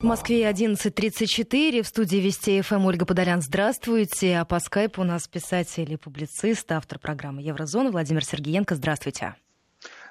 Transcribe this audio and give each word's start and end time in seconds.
В 0.00 0.04
Москве 0.04 0.48
11.34, 0.48 1.82
в 1.82 1.88
студии 1.88 2.18
Вести 2.18 2.60
ФМ 2.60 2.86
Ольга 2.86 3.04
Подолян. 3.04 3.42
Здравствуйте. 3.42 4.38
А 4.38 4.44
по 4.44 4.60
скайпу 4.60 5.00
у 5.00 5.04
нас 5.04 5.26
писатель 5.26 5.92
и 5.92 5.96
публицист, 5.96 6.70
автор 6.70 7.00
программы 7.00 7.42
Еврозона 7.42 7.90
Владимир 7.90 8.24
Сергеенко. 8.24 8.76
Здравствуйте. 8.76 9.34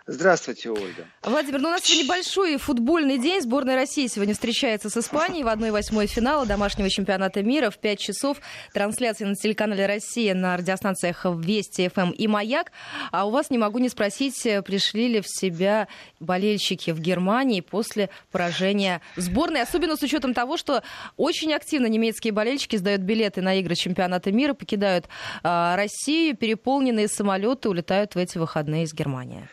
Здравствуйте, 0.10 0.70
Ольга. 0.70 1.06
Владимир, 1.22 1.60
ну 1.60 1.68
у 1.68 1.72
нас 1.72 1.82
сегодня 1.84 2.08
большой 2.08 2.56
футбольный 2.56 3.18
день. 3.18 3.42
Сборная 3.42 3.76
России 3.76 4.08
сегодня 4.08 4.34
встречается 4.34 4.90
с 4.90 4.96
Испанией 4.96 5.44
в 5.44 5.48
1-8 5.48 6.08
финала 6.08 6.46
домашнего 6.46 6.90
чемпионата 6.90 7.44
мира 7.44 7.70
в 7.70 7.78
5 7.78 8.00
часов. 8.00 8.38
Трансляция 8.74 9.28
на 9.28 9.36
телеканале 9.36 9.86
«Россия» 9.86 10.34
на 10.34 10.56
радиостанциях 10.56 11.26
Вести, 11.26 11.90
ФМ 11.94 12.12
и 12.12 12.26
«Маяк». 12.26 12.72
А 13.12 13.28
у 13.28 13.32
вас 13.32 13.50
не 13.50 13.58
могу 13.58 13.80
не 13.80 13.90
спросить, 13.90 14.42
пришли 14.66 15.10
ли 15.10 15.20
в 15.20 15.28
себя 15.28 15.90
болельщики 16.22 16.92
в 16.92 17.02
Германии 17.02 17.60
после 17.60 18.10
поражения 18.32 19.02
сборной, 19.18 19.62
особенно 19.62 19.98
с 19.98 20.04
учетом 20.04 20.34
того, 20.34 20.56
что 20.56 20.84
очень 21.18 21.54
активно 21.54 21.88
немецкие 21.88 22.32
болельщики 22.32 22.78
сдают 22.78 23.02
билеты 23.02 23.42
на 23.42 23.60
игры 23.60 23.76
чемпионата 23.76 24.32
мира, 24.32 24.54
покидают 24.54 25.10
э, 25.44 25.76
Россию, 25.76 26.38
переполненные 26.38 27.10
самолеты 27.10 27.68
улетают 27.68 28.16
в 28.16 28.18
эти 28.18 28.38
выходные 28.38 28.84
из 28.84 28.94
Германии. 28.94 29.50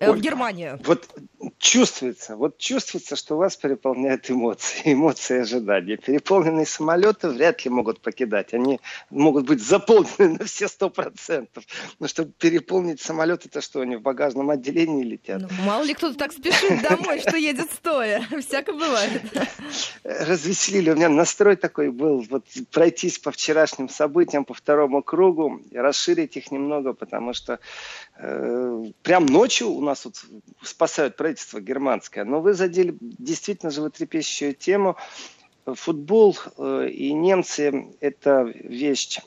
Ольга, 0.00 0.18
в 0.18 0.20
Германию. 0.20 0.80
Вот 0.84 1.08
чувствуется, 1.58 2.36
вот 2.36 2.58
чувствуется, 2.58 3.16
что 3.16 3.36
вас 3.36 3.56
переполняют 3.56 4.30
эмоции, 4.30 4.82
эмоции 4.92 5.40
ожидания. 5.40 5.96
Переполненные 5.96 6.66
самолеты 6.66 7.28
вряд 7.28 7.64
ли 7.64 7.70
могут 7.70 8.00
покидать. 8.00 8.54
Они 8.54 8.80
могут 9.10 9.46
быть 9.46 9.62
заполнены 9.62 10.38
на 10.38 10.44
все 10.44 10.68
сто 10.68 10.90
процентов. 10.90 11.64
Но 11.98 12.08
чтобы 12.08 12.32
переполнить 12.32 13.00
самолет, 13.00 13.46
это 13.46 13.60
что, 13.60 13.80
они 13.80 13.96
в 13.96 14.02
багажном 14.02 14.50
отделении 14.50 15.02
летят? 15.04 15.42
Ну, 15.42 15.48
мало 15.64 15.82
ли 15.82 15.94
кто-то 15.94 16.16
так 16.16 16.32
спешит 16.32 16.82
домой, 16.82 17.20
что 17.20 17.36
едет 17.36 17.70
стоя. 17.72 18.26
Всяко 18.40 18.72
бывает. 18.72 19.22
Развеселили. 20.04 20.90
У 20.90 20.96
меня 20.96 21.08
настрой 21.08 21.56
такой 21.56 21.90
был, 21.90 22.24
вот 22.30 22.44
пройтись 22.70 23.18
по 23.18 23.30
вчерашним 23.30 23.88
событиям, 23.88 24.44
по 24.44 24.54
второму 24.54 25.02
кругу, 25.02 25.60
расширить 25.72 26.36
их 26.36 26.50
немного, 26.50 26.92
потому 26.92 27.32
что 27.32 27.54
э, 27.54 27.58
прям 28.18 29.26
ночью 29.26 29.70
у 29.70 29.80
нас 29.80 30.04
вот 30.04 30.24
спасают 30.62 31.16
правительство 31.16 31.60
германское. 31.60 32.24
Но 32.24 32.40
вы 32.40 32.54
задели 32.54 32.96
действительно 33.00 33.70
животрепещущую 33.70 34.54
тему. 34.54 34.96
Футбол 35.66 36.36
э, 36.56 36.88
и 36.88 37.12
немцы– 37.12 37.94
это 38.00 38.42
вещь, 38.42 39.20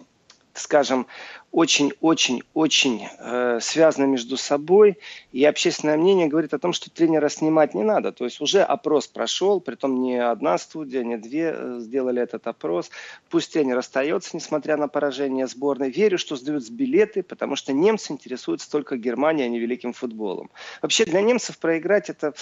скажем, 0.54 1.08
очень-очень-очень 1.52 3.08
э, 3.20 3.60
связаны 3.62 4.08
между 4.08 4.38
собой, 4.38 4.98
и 5.34 5.44
общественное 5.44 5.98
мнение 5.98 6.28
говорит 6.28 6.54
о 6.54 6.60
том, 6.60 6.72
что 6.72 6.90
тренера 6.90 7.28
снимать 7.30 7.74
не 7.74 7.84
надо. 7.84 8.12
То 8.12 8.24
есть 8.24 8.40
уже 8.40 8.62
опрос 8.62 9.08
прошел, 9.08 9.60
притом 9.60 10.02
не 10.02 10.18
одна 10.18 10.58
студия, 10.58 11.04
не 11.04 11.18
две 11.18 11.54
э, 11.54 11.80
сделали 11.80 12.22
этот 12.22 12.48
опрос. 12.48 12.90
Пусть 13.30 13.52
тренер 13.52 13.78
остается, 13.78 14.36
несмотря 14.36 14.78
на 14.78 14.88
поражение 14.88 15.48
сборной. 15.48 15.92
Верю, 15.92 16.18
что 16.18 16.38
сдают 16.38 16.70
билеты, 16.70 17.22
потому 17.22 17.56
что 17.56 17.74
немцы 17.74 18.14
интересуются 18.14 18.72
только 18.72 18.96
Германией, 18.96 19.48
а 19.48 19.50
не 19.50 19.60
великим 19.60 19.92
футболом. 19.92 20.50
Вообще 20.82 21.04
для 21.06 21.22
немцев 21.22 21.58
проиграть 21.58 22.10
это 22.10 22.34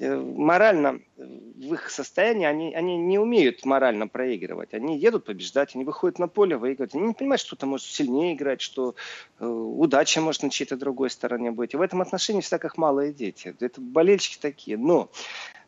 морально 0.00 1.00
в 1.16 1.74
их 1.74 1.90
состоянии, 1.90 2.46
они, 2.46 2.74
они 2.74 2.96
не 2.96 3.18
умеют 3.18 3.64
морально 3.64 4.06
проигрывать. 4.06 4.74
Они 4.74 4.98
едут 4.98 5.24
побеждать, 5.24 5.74
они 5.74 5.84
выходят 5.84 6.18
на 6.18 6.28
поле 6.28 6.56
выигрывать. 6.56 6.94
Они 6.94 7.08
не 7.08 7.14
понимают, 7.14 7.40
что 7.40 7.56
кто-то 7.56 7.66
может 7.66 7.86
сильнее 7.86 8.34
играть, 8.34 8.60
что 8.60 8.94
э, 9.38 9.46
удача 9.46 10.20
может 10.20 10.42
на 10.42 10.50
чьей-то 10.50 10.76
другой 10.76 11.10
стороне 11.10 11.50
быть. 11.50 11.74
И 11.74 11.76
в 11.76 11.80
этом 11.80 12.00
отношении 12.00 12.40
всегда 12.40 12.58
как 12.58 12.76
малые 12.76 13.12
дети. 13.12 13.56
Это 13.60 13.80
болельщики 13.80 14.38
такие. 14.40 14.76
Но 14.76 15.10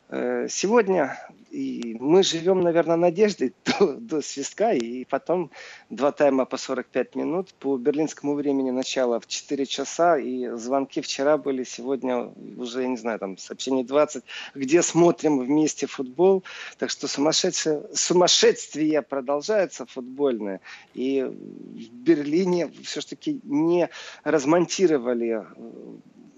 сегодня 0.11 1.17
и 1.51 1.97
мы 1.99 2.23
живем, 2.23 2.61
наверное, 2.61 2.95
надеждой 2.95 3.53
до, 3.65 3.93
до 3.93 4.21
свистка, 4.21 4.71
и 4.71 5.03
потом 5.05 5.51
два 5.89 6.11
тайма 6.11 6.45
по 6.45 6.57
45 6.57 7.15
минут. 7.15 7.53
По 7.59 7.77
берлинскому 7.77 8.35
времени 8.35 8.71
начало 8.71 9.19
в 9.19 9.27
4 9.27 9.65
часа, 9.65 10.17
и 10.17 10.47
звонки 10.55 11.01
вчера 11.01 11.37
были, 11.37 11.63
сегодня 11.63 12.31
уже, 12.57 12.83
я 12.83 12.87
не 12.87 12.97
знаю, 12.97 13.19
там 13.19 13.37
сообщений 13.37 13.83
20, 13.83 14.23
где 14.55 14.81
смотрим 14.81 15.39
вместе 15.39 15.87
футбол. 15.87 16.43
Так 16.77 16.89
что 16.89 17.07
сумасшедшее, 17.07 17.83
сумасшествие 17.93 19.01
продолжается 19.01 19.85
футбольное. 19.85 20.61
И 20.93 21.21
в 21.21 21.93
Берлине 21.93 22.71
все-таки 22.83 23.41
не 23.43 23.89
размонтировали 24.23 25.41
э, 25.41 25.43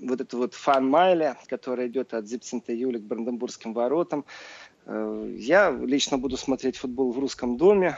вот 0.07 0.21
эту 0.21 0.37
вот 0.37 0.53
фан-майля, 0.53 1.37
которая 1.47 1.87
идет 1.87 2.13
от 2.13 2.27
Зипцента 2.27 2.73
Юли 2.73 2.99
к 2.99 3.03
Бранденбургским 3.03 3.73
воротам. 3.73 4.25
Э, 4.85 5.33
я 5.37 5.71
лично 5.71 6.17
буду 6.17 6.37
смотреть 6.37 6.77
футбол 6.77 7.11
в 7.11 7.19
русском 7.19 7.57
доме 7.57 7.97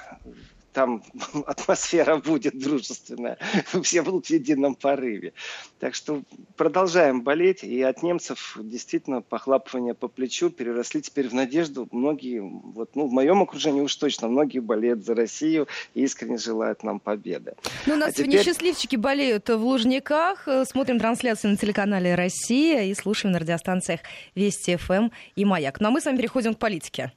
там 0.75 1.01
атмосфера 1.47 2.17
будет 2.17 2.59
дружественная, 2.59 3.37
все 3.83 4.01
будут 4.03 4.27
в 4.27 4.29
едином 4.29 4.75
порыве. 4.75 5.33
Так 5.79 5.95
что 5.95 6.21
продолжаем 6.57 7.21
болеть, 7.21 7.63
и 7.63 7.81
от 7.81 8.03
немцев 8.03 8.57
действительно 8.61 9.21
похлапывание 9.21 9.93
по 9.93 10.07
плечу 10.07 10.49
переросли 10.49 11.01
теперь 11.01 11.29
в 11.29 11.33
надежду. 11.33 11.87
Многие, 11.91 12.41
вот, 12.41 12.95
ну, 12.95 13.07
в 13.07 13.11
моем 13.11 13.41
окружении 13.41 13.81
уж 13.81 13.95
точно, 13.95 14.27
многие 14.27 14.59
болеют 14.59 15.05
за 15.05 15.15
Россию 15.15 15.67
и 15.93 16.03
искренне 16.03 16.37
желают 16.37 16.83
нам 16.83 16.99
победы. 16.99 17.53
Ну, 17.85 17.93
у 17.93 17.97
нас 17.97 18.09
а 18.09 18.11
сегодня 18.11 18.33
теперь... 18.33 18.45
счастливчики 18.45 18.97
болеют 18.97 19.49
в 19.49 19.63
Лужниках. 19.63 20.47
Смотрим 20.65 20.99
трансляцию 20.99 21.51
на 21.51 21.57
телеканале 21.57 22.15
«Россия» 22.15 22.83
и 22.83 22.93
слушаем 22.93 23.31
на 23.31 23.39
радиостанциях 23.39 24.01
Вести 24.35 24.75
ФМ 24.75 25.09
и 25.37 25.45
«Маяк». 25.45 25.79
Ну, 25.79 25.87
а 25.87 25.91
мы 25.91 26.01
с 26.01 26.05
вами 26.05 26.17
переходим 26.17 26.53
к 26.53 26.59
политике. 26.59 27.13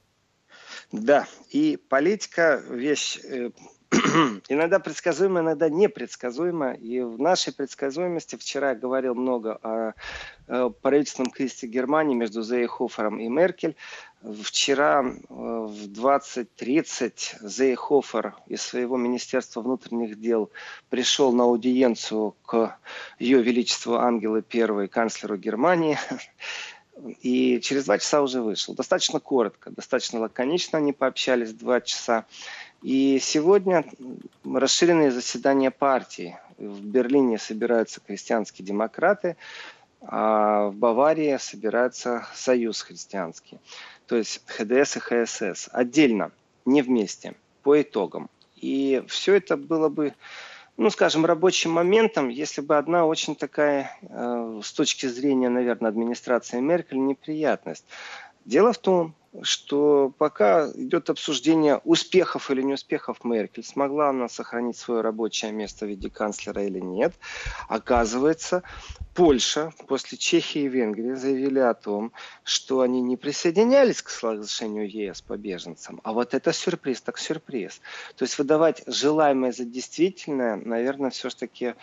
Да, 0.91 1.27
и 1.51 1.77
политика 1.77 2.63
вещь 2.67 3.19
э, 3.23 3.51
иногда 4.49 4.79
предсказуемая, 4.79 5.43
иногда 5.43 5.69
непредсказуемая. 5.69 6.73
И 6.73 7.01
в 7.01 7.19
нашей 7.19 7.53
предсказуемости 7.53 8.35
вчера 8.35 8.69
я 8.69 8.75
говорил 8.75 9.13
много 9.13 9.59
о, 9.61 9.93
о 10.47 10.69
правительственном 10.69 11.31
кризисе 11.31 11.67
Германии 11.67 12.15
между 12.15 12.41
Зейхофером 12.41 13.19
и 13.19 13.27
Меркель. 13.27 13.75
Вчера 14.43 15.01
э, 15.01 15.13
в 15.29 15.91
20.30 15.91 17.47
Зейхофер 17.47 18.35
из 18.47 18.61
своего 18.63 18.97
Министерства 18.97 19.61
внутренних 19.61 20.19
дел 20.19 20.51
пришел 20.89 21.31
на 21.33 21.43
аудиенцию 21.43 22.35
к 22.45 22.77
Ее 23.19 23.41
Величеству 23.41 23.95
Ангелы 23.95 24.43
I, 24.53 24.87
канцлеру 24.87 25.37
Германии. 25.37 25.97
И 27.21 27.59
через 27.61 27.85
два 27.85 27.97
часа 27.97 28.21
уже 28.21 28.41
вышел. 28.41 28.73
Достаточно 28.73 29.19
коротко, 29.19 29.71
достаточно 29.71 30.19
лаконично 30.19 30.79
они 30.79 30.93
пообщались 30.93 31.53
два 31.53 31.81
часа. 31.81 32.25
И 32.81 33.19
сегодня 33.21 33.85
расширенные 34.43 35.11
заседания 35.11 35.71
партии. 35.71 36.37
В 36.57 36.83
Берлине 36.83 37.37
собираются 37.37 38.01
крестьянские 38.01 38.65
демократы, 38.65 39.37
а 40.01 40.67
в 40.67 40.75
Баварии 40.75 41.37
собирается 41.37 42.27
Союз 42.33 42.81
христианский. 42.81 43.59
То 44.07 44.15
есть 44.15 44.41
ХДС 44.45 44.97
и 44.97 44.99
ХСС. 44.99 45.69
Отдельно, 45.71 46.31
не 46.65 46.81
вместе, 46.81 47.35
по 47.63 47.81
итогам. 47.81 48.29
И 48.55 49.03
все 49.07 49.35
это 49.35 49.55
было 49.55 49.87
бы 49.87 50.13
ну, 50.79 50.89
скажем, 50.89 51.25
рабочим 51.25 51.71
моментом, 51.71 52.29
если 52.29 52.61
бы 52.61 52.77
одна 52.77 53.05
очень 53.05 53.35
такая, 53.35 53.91
э, 54.01 54.61
с 54.63 54.71
точки 54.71 55.07
зрения, 55.07 55.49
наверное, 55.49 55.89
администрации 55.89 56.61
Меркель, 56.61 56.99
неприятность. 57.05 57.83
Дело 58.49 58.73
в 58.73 58.79
том, 58.79 59.13
что 59.43 60.11
пока 60.17 60.71
идет 60.71 61.11
обсуждение 61.11 61.81
успехов 61.83 62.49
или 62.49 62.63
неуспехов 62.63 63.23
Меркель, 63.23 63.63
смогла 63.63 64.09
она 64.09 64.27
сохранить 64.27 64.75
свое 64.75 65.01
рабочее 65.01 65.51
место 65.51 65.85
в 65.85 65.89
виде 65.89 66.09
канцлера 66.09 66.63
или 66.63 66.79
нет, 66.79 67.13
оказывается, 67.67 68.63
Польша 69.13 69.71
после 69.85 70.17
Чехии 70.17 70.61
и 70.61 70.67
Венгрии 70.67 71.13
заявили 71.13 71.59
о 71.59 71.75
том, 71.75 72.11
что 72.43 72.81
они 72.81 73.01
не 73.01 73.17
присоединялись 73.17 74.01
к 74.01 74.09
соглашению 74.09 74.89
ЕС 74.89 75.21
по 75.21 75.37
беженцам. 75.37 76.01
А 76.03 76.11
вот 76.11 76.33
это 76.33 76.51
сюрприз, 76.51 77.01
так 77.01 77.19
сюрприз. 77.19 77.81
То 78.15 78.23
есть 78.23 78.39
выдавать 78.39 78.81
желаемое 78.87 79.51
за 79.51 79.63
действительное, 79.63 80.55
наверное, 80.55 81.11
все-таки 81.11 81.65
э, 81.65 81.75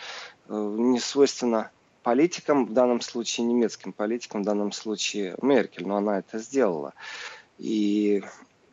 не 0.49 0.99
свойственно 0.99 1.71
политикам, 2.07 2.65
в 2.65 2.71
данном 2.71 3.01
случае 3.01 3.45
немецким 3.47 3.91
политикам, 3.91 4.41
в 4.43 4.45
данном 4.45 4.71
случае 4.71 5.35
Меркель, 5.41 5.85
но 5.85 5.97
она 5.97 6.19
это 6.19 6.39
сделала. 6.39 6.93
И 7.57 8.23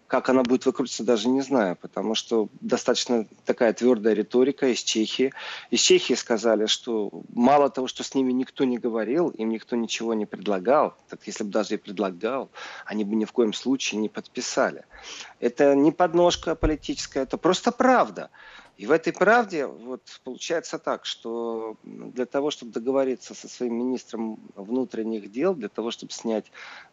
как 0.06 0.28
она 0.28 0.44
будет 0.44 0.66
выкрутиться, 0.66 1.02
даже 1.02 1.28
не 1.28 1.40
знаю, 1.40 1.75
потому 1.75 2.14
что 2.14 2.48
достаточно 2.60 3.26
такая 3.44 3.72
твердая 3.72 4.14
риторика 4.14 4.69
из 4.69 4.84
Чехии. 4.84 5.32
Из 5.72 5.81
Чехии 5.81 6.14
сказали, 6.14 6.66
что 6.66 7.10
мало 7.34 7.70
того, 7.70 7.88
что 7.88 8.04
с 8.04 8.14
ними 8.14 8.31
никто 8.31 8.62
не 8.62 8.78
говорил, 8.78 9.31
им 9.31 9.50
никто 9.50 9.75
ничего 9.75 10.14
не 10.14 10.26
предлагал, 10.26 10.94
так 11.08 11.26
если 11.26 11.42
бы 11.42 11.50
даже 11.50 11.75
и 11.75 11.78
предлагал, 11.78 12.50
они 12.87 13.02
бы 13.02 13.16
ни 13.16 13.25
в 13.25 13.32
коем 13.32 13.52
случае 13.52 14.00
не 14.00 14.08
подписали. 14.08 14.84
Это 15.40 15.75
не 15.75 15.90
подножка 15.90 16.54
политическая, 16.54 17.25
это 17.25 17.37
просто 17.37 17.72
правда. 17.72 18.30
И 18.76 18.87
в 18.87 18.91
этой 18.91 19.12
правде 19.12 19.67
вот 19.67 20.03
получается 20.25 20.79
так, 20.79 21.06
что 21.06 21.76
для 21.85 22.26
того, 22.26 22.50
чтобы 22.50 22.73
договориться 22.73 23.32
со 23.35 23.49
своим 23.49 23.79
министром 23.79 24.41
внутренних 24.56 25.31
дел, 25.31 25.55
для 25.55 25.69
того, 25.69 25.93
чтобы 25.93 26.12
снять 26.12 26.47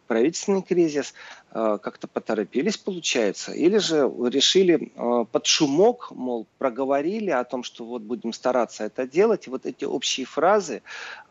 правительственный 0.06 0.62
кризис, 0.62 1.12
э, 1.50 1.78
как-то 1.82 2.06
поторопились, 2.06 2.76
получается, 2.76 3.52
или 3.52 3.78
же 3.78 4.08
решили 4.30 4.92
э, 4.94 5.24
под 5.30 5.46
шумок, 5.46 6.12
мол, 6.12 6.46
проговорили 6.58 7.30
о 7.30 7.42
том, 7.44 7.64
что 7.64 7.84
вот 7.84 8.02
будем 8.02 8.32
стараться 8.32 8.84
это 8.84 9.06
делать, 9.06 9.48
и 9.48 9.50
вот 9.50 9.66
эти 9.66 9.84
общие 9.84 10.24
фразы 10.24 10.82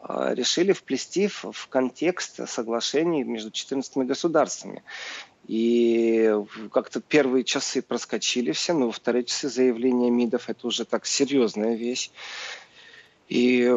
э, 0.02 0.34
решили 0.34 0.74
вплести 0.74 1.28
в 1.28 1.68
контекст 1.70 2.48
соглашений 2.50 3.24
между 3.24 3.52
14 3.52 3.98
государствами. 4.08 4.84
И 5.52 6.34
как-то 6.72 7.02
первые 7.02 7.44
часы 7.44 7.82
проскочили 7.82 8.54
все, 8.54 8.72
но 8.72 8.86
во 8.86 8.94
вторые 8.94 9.26
часы 9.26 9.50
заявление 9.50 10.10
МИДов 10.10 10.50
это 10.50 10.66
уже 10.66 10.86
так 10.86 11.06
серьезная 11.06 11.76
вещь. 11.76 12.10
И 13.28 13.70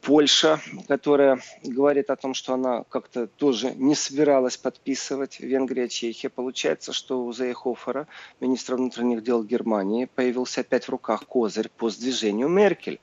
Польша, 0.00 0.60
которая 0.88 1.40
говорит 1.62 2.10
о 2.10 2.16
том, 2.16 2.34
что 2.34 2.54
она 2.54 2.82
как-то 2.88 3.28
тоже 3.28 3.72
не 3.76 3.94
собиралась 3.94 4.56
подписывать, 4.56 5.38
Венгрия, 5.38 5.88
Чехия. 5.88 6.28
Получается, 6.28 6.92
что 6.92 7.24
у 7.24 7.32
Зейхофера, 7.32 8.08
министра 8.40 8.74
внутренних 8.76 9.22
дел 9.22 9.44
Германии, 9.44 10.08
появился 10.12 10.62
опять 10.62 10.86
в 10.86 10.88
руках 10.88 11.24
козырь 11.26 11.68
по 11.68 11.88
сдвижению 11.88 12.48
Меркель. 12.48 12.98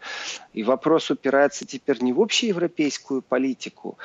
И 0.51 0.63
вопрос 0.63 1.09
упирается 1.09 1.65
теперь 1.65 2.01
не 2.03 2.11
в 2.11 2.21
общеевропейскую 2.21 3.21
политику, 3.21 3.97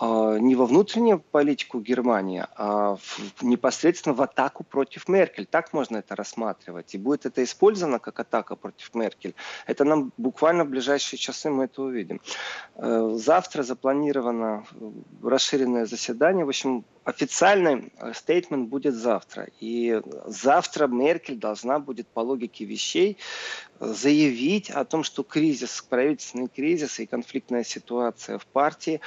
не 0.00 0.54
во 0.54 0.66
внутреннюю 0.66 1.20
политику 1.20 1.80
Германии, 1.80 2.44
а 2.56 2.96
в, 2.96 3.42
непосредственно 3.42 4.14
в 4.14 4.20
атаку 4.20 4.62
против 4.64 5.08
Меркель. 5.08 5.46
Так 5.46 5.72
можно 5.72 5.98
это 5.98 6.14
рассматривать. 6.14 6.94
И 6.94 6.98
будет 6.98 7.26
это 7.26 7.42
использовано 7.42 7.98
как 7.98 8.20
атака 8.20 8.56
против 8.56 8.94
Меркель. 8.94 9.34
Это 9.66 9.84
нам 9.84 10.12
буквально 10.16 10.64
в 10.64 10.68
ближайшие 10.68 11.18
часы 11.18 11.50
мы 11.50 11.64
это 11.64 11.82
увидим. 11.82 12.20
Э, 12.74 13.10
завтра 13.14 13.62
запланировано 13.62 14.64
расширенное 15.22 15.86
заседание. 15.86 16.44
В 16.44 16.48
общем, 16.48 16.84
официальный 17.06 17.92
э, 17.98 18.12
стейтмент 18.14 18.68
будет 18.68 18.94
завтра. 18.94 19.48
И 19.60 20.02
завтра 20.26 20.88
Меркель 20.88 21.38
должна 21.38 21.78
будет 21.78 22.08
по 22.08 22.20
логике 22.20 22.64
вещей 22.64 23.16
э, 23.78 23.86
заявить 23.86 24.70
о 24.70 24.84
том, 24.84 25.04
что 25.04 25.22
кризис, 25.22 25.82
правительственный 25.88 26.48
кризис 26.48 26.98
и 26.98 27.06
конфликтная 27.06 27.62
ситуация 27.62 28.38
в 28.38 28.46
партии 28.46 29.00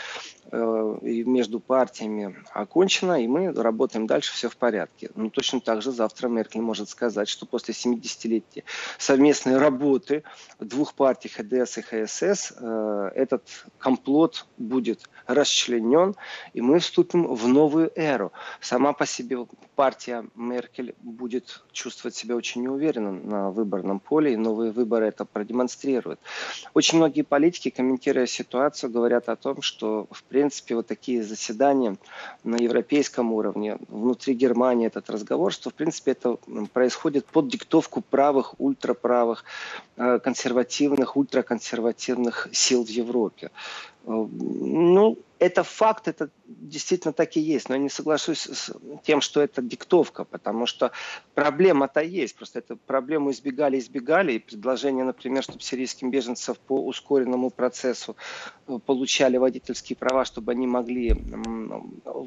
э, 0.52 0.79
между 1.02 1.60
партиями 1.60 2.36
окончена, 2.54 3.24
и 3.24 3.28
мы 3.28 3.54
работаем 3.54 4.08
дальше, 4.08 4.34
все 4.34 4.50
в 4.50 4.58
порядке. 4.58 5.10
Но 5.16 5.30
точно 5.30 5.60
так 5.60 5.82
же 5.82 5.92
завтра 5.92 6.28
Меркель 6.28 6.62
может 6.62 6.90
сказать, 6.90 7.30
что 7.30 7.46
после 7.46 7.74
70-летия 7.74 8.64
совместной 8.98 9.58
работы 9.58 10.24
двух 10.60 10.94
партий 10.94 11.30
ХДС 11.30 11.78
и 11.78 11.82
ХСС 11.82 12.54
этот 13.16 13.44
комплот 13.78 14.46
будет 14.58 15.10
расчленен, 15.28 16.16
и 16.54 16.62
мы 16.62 16.80
вступим 16.80 17.28
в 17.34 17.48
новую 17.48 17.92
эру. 17.96 18.32
Сама 18.62 18.94
по 18.94 19.06
себе 19.06 19.38
партия 19.76 20.26
Меркель 20.36 20.96
будет 21.02 21.64
чувствовать 21.72 22.16
себя 22.16 22.36
очень 22.36 22.64
неуверенно 22.64 23.12
на 23.12 23.52
выборном 23.52 24.00
поле, 24.00 24.34
и 24.34 24.38
новые 24.38 24.72
выборы 24.72 25.08
это 25.08 25.26
продемонстрируют. 25.26 26.20
Очень 26.74 26.98
многие 26.98 27.22
политики, 27.22 27.70
комментируя 27.70 28.26
ситуацию, 28.26 28.92
говорят 28.92 29.30
о 29.30 29.36
том, 29.36 29.62
что, 29.62 30.08
в 30.12 30.24
принципе, 30.24 30.69
вот 30.76 30.88
такие 30.88 31.24
заседания 31.24 31.98
на 32.44 32.56
европейском 32.56 33.34
уровне, 33.34 33.78
внутри 33.88 34.34
Германии 34.34 34.88
этот 34.88 35.10
разговор, 35.10 35.52
что, 35.52 35.70
в 35.70 35.74
принципе, 35.74 36.12
это 36.12 36.38
происходит 36.74 37.26
под 37.26 37.48
диктовку 37.48 38.02
правых, 38.02 38.56
ультраправых, 38.60 39.44
э, 39.98 40.20
консервативных, 40.20 41.18
ультраконсервативных 41.18 42.50
сил 42.52 42.86
в 42.86 42.90
Европе. 42.90 43.52
Ну, 44.06 45.18
это 45.40 45.64
факт, 45.64 46.08
это 46.08 46.30
действительно 46.46 47.14
так 47.14 47.38
и 47.38 47.40
есть. 47.40 47.70
Но 47.70 47.76
я 47.76 47.82
не 47.82 47.90
соглашусь 47.90 48.42
с 48.42 48.74
тем, 49.04 49.22
что 49.22 49.42
это 49.42 49.62
диктовка, 49.62 50.26
потому 50.26 50.66
что 50.66 50.92
проблема-то 51.34 52.02
есть. 52.02 52.36
Просто 52.36 52.60
эту 52.60 52.76
проблему 52.76 53.32
избегали, 53.32 53.80
избегали. 53.80 54.34
И 54.34 54.40
предложение, 54.40 55.06
например, 55.06 55.44
чтобы 55.44 55.62
сирийским 55.62 56.12
беженцев 56.12 56.60
по 56.60 56.86
ускоренному 56.86 57.50
процессу 57.50 58.18
э, 58.68 58.80
получали 58.86 59.38
водительские 59.38 59.96
права, 59.96 60.26
чтобы 60.26 60.52
они 60.52 60.68
могли 60.68 61.16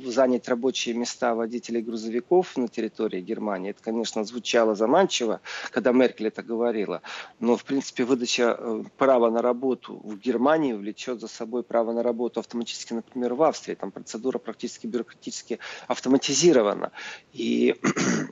занять 0.07 0.49
рабочие 0.49 0.95
места 0.95 1.35
водителей 1.35 1.83
грузовиков 1.83 2.57
на 2.57 2.69
территории 2.69 3.21
Германии. 3.21 3.71
Это, 3.71 3.83
конечно, 3.83 4.25
звучало 4.25 4.75
заманчиво, 4.75 5.41
когда 5.71 5.93
Меркель 5.93 6.29
это 6.29 6.43
говорила. 6.43 7.03
Но, 7.41 7.57
в 7.57 7.65
принципе, 7.65 8.05
выдача 8.05 8.57
э, 8.59 8.85
права 8.97 9.31
на 9.31 9.43
работу 9.43 10.01
в 10.03 10.19
Германии 10.19 10.73
влечет 10.73 11.21
за 11.21 11.29
собой 11.29 11.62
право 11.62 11.93
на 11.93 12.03
работу 12.03 12.41
автоматически 12.41 12.93
например, 12.93 13.35
в 13.35 13.43
Австрии. 13.43 13.75
Там 13.75 13.91
процедура 13.91 14.38
практически 14.38 14.87
бюрократически 14.87 15.59
автоматизирована. 15.88 16.93
И 17.32 17.76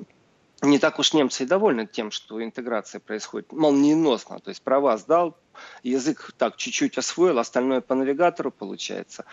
не 0.62 0.78
так 0.78 0.98
уж 0.98 1.12
немцы 1.14 1.44
и 1.44 1.46
довольны 1.46 1.86
тем, 1.86 2.10
что 2.10 2.42
интеграция 2.42 3.00
происходит 3.00 3.52
молниеносно. 3.52 4.40
То 4.40 4.50
есть 4.50 4.62
права 4.62 4.96
сдал, 4.98 5.36
язык 5.82 6.32
так 6.36 6.56
чуть-чуть 6.56 6.98
освоил, 6.98 7.38
остальное 7.38 7.80
по 7.80 7.94
навигатору 7.94 8.50
получается 8.50 9.24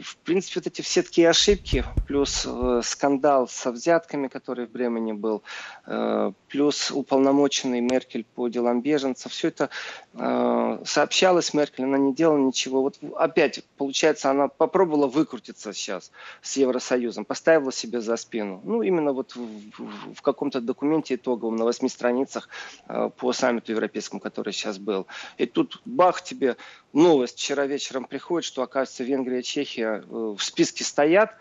в 0.00 0.16
принципе, 0.18 0.60
вот 0.60 0.66
эти 0.66 0.80
все 0.82 1.02
такие 1.02 1.28
ошибки, 1.28 1.84
плюс 2.06 2.46
э, 2.46 2.80
скандал 2.84 3.48
со 3.48 3.72
взятками, 3.72 4.28
который 4.28 4.66
в 4.66 4.70
Бремени 4.70 5.12
был, 5.12 5.42
э, 5.86 6.32
плюс 6.52 6.90
уполномоченный 6.90 7.80
Меркель 7.80 8.26
по 8.34 8.46
делам 8.48 8.82
беженцев, 8.82 9.32
все 9.32 9.48
это 9.48 9.70
э, 10.12 10.78
сообщалось 10.84 11.54
Меркель, 11.54 11.84
она 11.84 11.96
не 11.96 12.14
делала 12.14 12.36
ничего. 12.36 12.82
Вот 12.82 12.98
опять, 13.16 13.64
получается, 13.78 14.30
она 14.30 14.48
попробовала 14.48 15.06
выкрутиться 15.06 15.72
сейчас 15.72 16.12
с 16.42 16.58
Евросоюзом, 16.58 17.24
поставила 17.24 17.72
себе 17.72 18.02
за 18.02 18.18
спину. 18.18 18.60
Ну, 18.64 18.82
именно 18.82 19.14
вот 19.14 19.34
в, 19.34 19.40
в, 19.40 20.14
в 20.14 20.20
каком-то 20.20 20.60
документе 20.60 21.14
итоговом 21.14 21.56
на 21.56 21.64
восьми 21.64 21.88
страницах 21.88 22.50
э, 22.86 23.08
по 23.16 23.32
саммиту 23.32 23.72
европейскому, 23.72 24.20
который 24.20 24.52
сейчас 24.52 24.76
был. 24.76 25.06
И 25.38 25.46
тут 25.46 25.80
бах 25.86 26.20
тебе 26.20 26.58
новость 26.92 27.38
вчера 27.38 27.64
вечером 27.64 28.04
приходит, 28.04 28.44
что, 28.44 28.60
оказывается, 28.60 29.04
Венгрия 29.04 29.40
и 29.40 29.42
Чехия 29.42 30.04
э, 30.06 30.34
в 30.36 30.42
списке 30.42 30.84
стоят, 30.84 31.34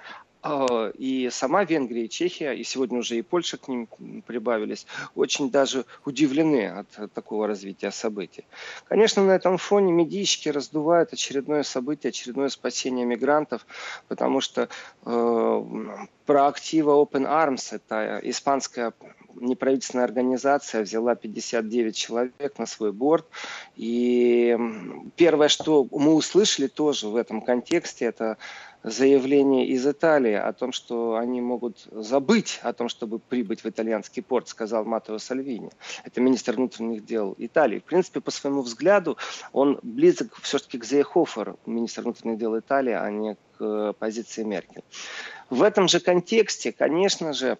и 0.43 1.29
сама 1.31 1.63
Венгрия 1.63 2.05
и 2.05 2.09
Чехия, 2.09 2.53
и 2.53 2.63
сегодня 2.63 2.99
уже 2.99 3.17
и 3.17 3.21
Польша 3.21 3.57
к 3.57 3.67
ним 3.67 3.87
прибавились, 4.25 4.87
очень 5.15 5.51
даже 5.51 5.85
удивлены 6.05 6.67
от 6.67 7.13
такого 7.13 7.47
развития 7.47 7.91
событий. 7.91 8.45
Конечно, 8.85 9.23
на 9.23 9.31
этом 9.31 9.57
фоне 9.57 9.91
медийщики 9.91 10.49
раздувают 10.49 11.13
очередное 11.13 11.63
событие, 11.63 12.09
очередное 12.09 12.49
спасение 12.49 13.05
мигрантов, 13.05 13.65
потому 14.07 14.41
что 14.41 14.67
э, 15.05 15.65
проактива 16.25 16.91
Open 16.91 17.27
Arms, 17.27 17.75
это 17.75 18.19
испанская 18.23 18.93
неправительственная 19.35 20.05
организация 20.05 20.81
взяла 20.81 21.15
59 21.15 21.95
человек 21.95 22.57
на 22.57 22.65
свой 22.65 22.91
борт. 22.91 23.25
И 23.75 24.57
первое, 25.15 25.47
что 25.47 25.87
мы 25.91 26.13
услышали 26.13 26.67
тоже 26.67 27.07
в 27.07 27.15
этом 27.15 27.41
контексте, 27.41 28.05
это 28.05 28.37
заявление 28.83 29.67
из 29.67 29.85
Италии 29.85 30.33
о 30.33 30.51
том, 30.53 30.71
что 30.71 31.15
они 31.15 31.41
могут 31.41 31.87
забыть 31.91 32.59
о 32.63 32.73
том, 32.73 32.89
чтобы 32.89 33.19
прибыть 33.19 33.63
в 33.63 33.69
итальянский 33.69 34.23
порт, 34.23 34.47
сказал 34.47 34.85
Матео 34.85 35.19
Сальвини. 35.19 35.69
Это 36.03 36.21
министр 36.21 36.53
внутренних 36.55 37.05
дел 37.05 37.35
Италии. 37.37 37.79
В 37.79 37.83
принципе, 37.83 38.21
по 38.21 38.31
своему 38.31 38.61
взгляду, 38.61 39.17
он 39.53 39.79
близок 39.83 40.35
все-таки 40.41 40.77
к 40.77 40.85
Зейхоферу, 40.85 41.59
министр 41.65 42.03
внутренних 42.03 42.37
дел 42.37 42.57
Италии, 42.57 42.93
а 42.93 43.09
не 43.11 43.37
к 43.57 43.93
позиции 43.93 44.43
Меркель. 44.43 44.83
В 45.49 45.63
этом 45.63 45.87
же 45.87 45.99
контексте, 45.99 46.71
конечно 46.71 47.33
же, 47.33 47.57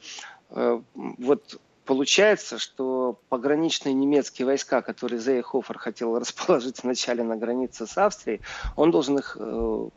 э, 0.50 0.82
вот 0.96 1.60
Получается, 1.86 2.60
что 2.60 3.20
пограничные 3.30 3.94
немецкие 3.94 4.46
войска, 4.46 4.82
которые 4.82 5.20
Зейхофер 5.20 5.78
хотел 5.78 6.18
расположить 6.20 6.84
вначале 6.84 7.24
на 7.24 7.36
границе 7.36 7.88
с 7.88 7.98
Австрией, 7.98 8.40
он 8.76 8.92
должен 8.92 9.18
их 9.18 9.36
э, 9.40 9.90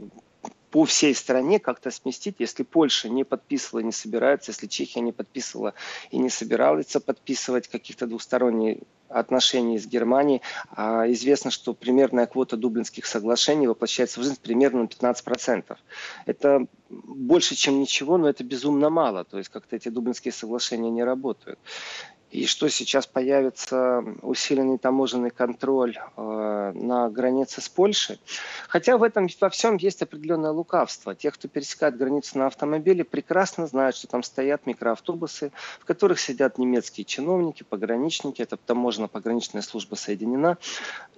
по 0.74 0.84
всей 0.84 1.14
стране 1.14 1.60
как-то 1.60 1.92
сместить, 1.92 2.34
если 2.40 2.64
Польша 2.64 3.08
не 3.08 3.22
подписывала, 3.22 3.84
не 3.84 3.92
собирается, 3.92 4.50
если 4.50 4.66
Чехия 4.66 5.02
не 5.02 5.12
подписывала 5.12 5.74
и 6.10 6.18
не 6.18 6.28
собиралась 6.28 6.96
подписывать 7.06 7.68
каких-то 7.68 8.08
двусторонних 8.08 8.78
отношений 9.08 9.78
с 9.78 9.86
Германией. 9.86 10.42
А 10.70 11.08
известно, 11.12 11.52
что 11.52 11.74
примерная 11.74 12.26
квота 12.26 12.56
Дублинских 12.56 13.06
соглашений 13.06 13.68
воплощается 13.68 14.18
в 14.18 14.24
жизнь 14.24 14.40
примерно 14.42 14.82
на 14.82 14.86
15%. 14.86 15.76
Это 16.26 16.66
больше, 16.88 17.54
чем 17.54 17.80
ничего, 17.80 18.18
но 18.18 18.28
это 18.28 18.42
безумно 18.42 18.90
мало. 18.90 19.24
То 19.24 19.38
есть 19.38 19.50
как-то 19.50 19.76
эти 19.76 19.90
Дублинские 19.90 20.32
соглашения 20.32 20.90
не 20.90 21.04
работают. 21.04 21.60
И 22.34 22.46
что 22.46 22.68
сейчас 22.68 23.06
появится 23.06 24.04
усиленный 24.22 24.76
таможенный 24.76 25.30
контроль 25.30 25.96
э, 25.96 26.72
на 26.74 27.08
границе 27.08 27.60
с 27.60 27.68
Польшей. 27.68 28.18
Хотя 28.66 28.98
в 28.98 29.04
этом 29.04 29.28
во 29.40 29.48
всем 29.50 29.76
есть 29.76 30.02
определенное 30.02 30.50
лукавство. 30.50 31.14
Те, 31.14 31.30
кто 31.30 31.46
пересекает 31.46 31.96
границу 31.96 32.38
на 32.38 32.48
автомобиле, 32.48 33.04
прекрасно 33.04 33.68
знают, 33.68 33.94
что 33.94 34.08
там 34.08 34.24
стоят 34.24 34.66
микроавтобусы, 34.66 35.52
в 35.78 35.84
которых 35.84 36.18
сидят 36.18 36.58
немецкие 36.58 37.04
чиновники, 37.04 37.62
пограничники, 37.62 38.42
это 38.42 38.56
таможенно-пограничная 38.56 39.62
служба 39.62 39.94
соединена, 39.94 40.58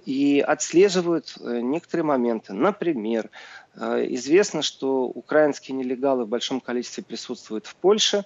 и 0.05 0.39
отслеживают 0.39 1.35
э, 1.39 1.61
некоторые 1.61 2.05
моменты. 2.05 2.53
Например, 2.53 3.31
известно, 3.77 4.61
что 4.61 5.05
украинские 5.05 5.77
нелегалы 5.77 6.25
в 6.25 6.27
большом 6.27 6.59
количестве 6.59 7.03
присутствуют 7.03 7.67
в 7.67 7.75
Польше, 7.75 8.25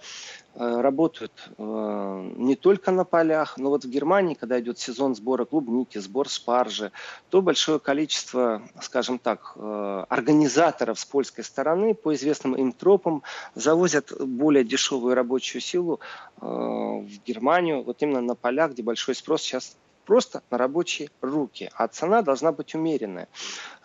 э, 0.53 0.81
работают 0.81 1.31
не 1.57 2.55
только 2.55 2.91
на 2.91 3.05
полях, 3.05 3.57
но 3.57 3.69
вот 3.69 3.85
в 3.85 3.89
Германии, 3.89 4.33
когда 4.33 4.59
идет 4.59 4.79
сезон 4.79 5.15
сбора 5.15 5.45
клубники, 5.45 5.97
сбор 5.97 6.29
спаржи, 6.29 6.91
то 7.29 7.41
большое 7.41 7.79
количество, 7.79 8.61
скажем 8.81 9.19
так, 9.19 9.55
организаторов 9.57 10.99
с 10.99 11.05
польской 11.05 11.43
стороны 11.43 11.93
по 11.93 12.13
известным 12.13 12.55
им 12.55 12.71
тропам 12.73 13.23
завозят 13.55 14.11
более 14.19 14.63
дешевую 14.63 15.15
рабочую 15.15 15.61
силу 15.61 15.99
в 16.39 17.09
Германию, 17.25 17.83
вот 17.83 18.01
именно 18.01 18.21
на 18.21 18.35
полях, 18.35 18.71
где 18.71 18.83
большой 18.83 19.15
спрос 19.15 19.41
сейчас 19.41 19.77
просто 20.11 20.43
на 20.51 20.57
рабочие 20.57 21.09
руки. 21.21 21.69
А 21.73 21.87
цена 21.87 22.21
должна 22.21 22.51
быть 22.51 22.75
умеренная 22.75 23.29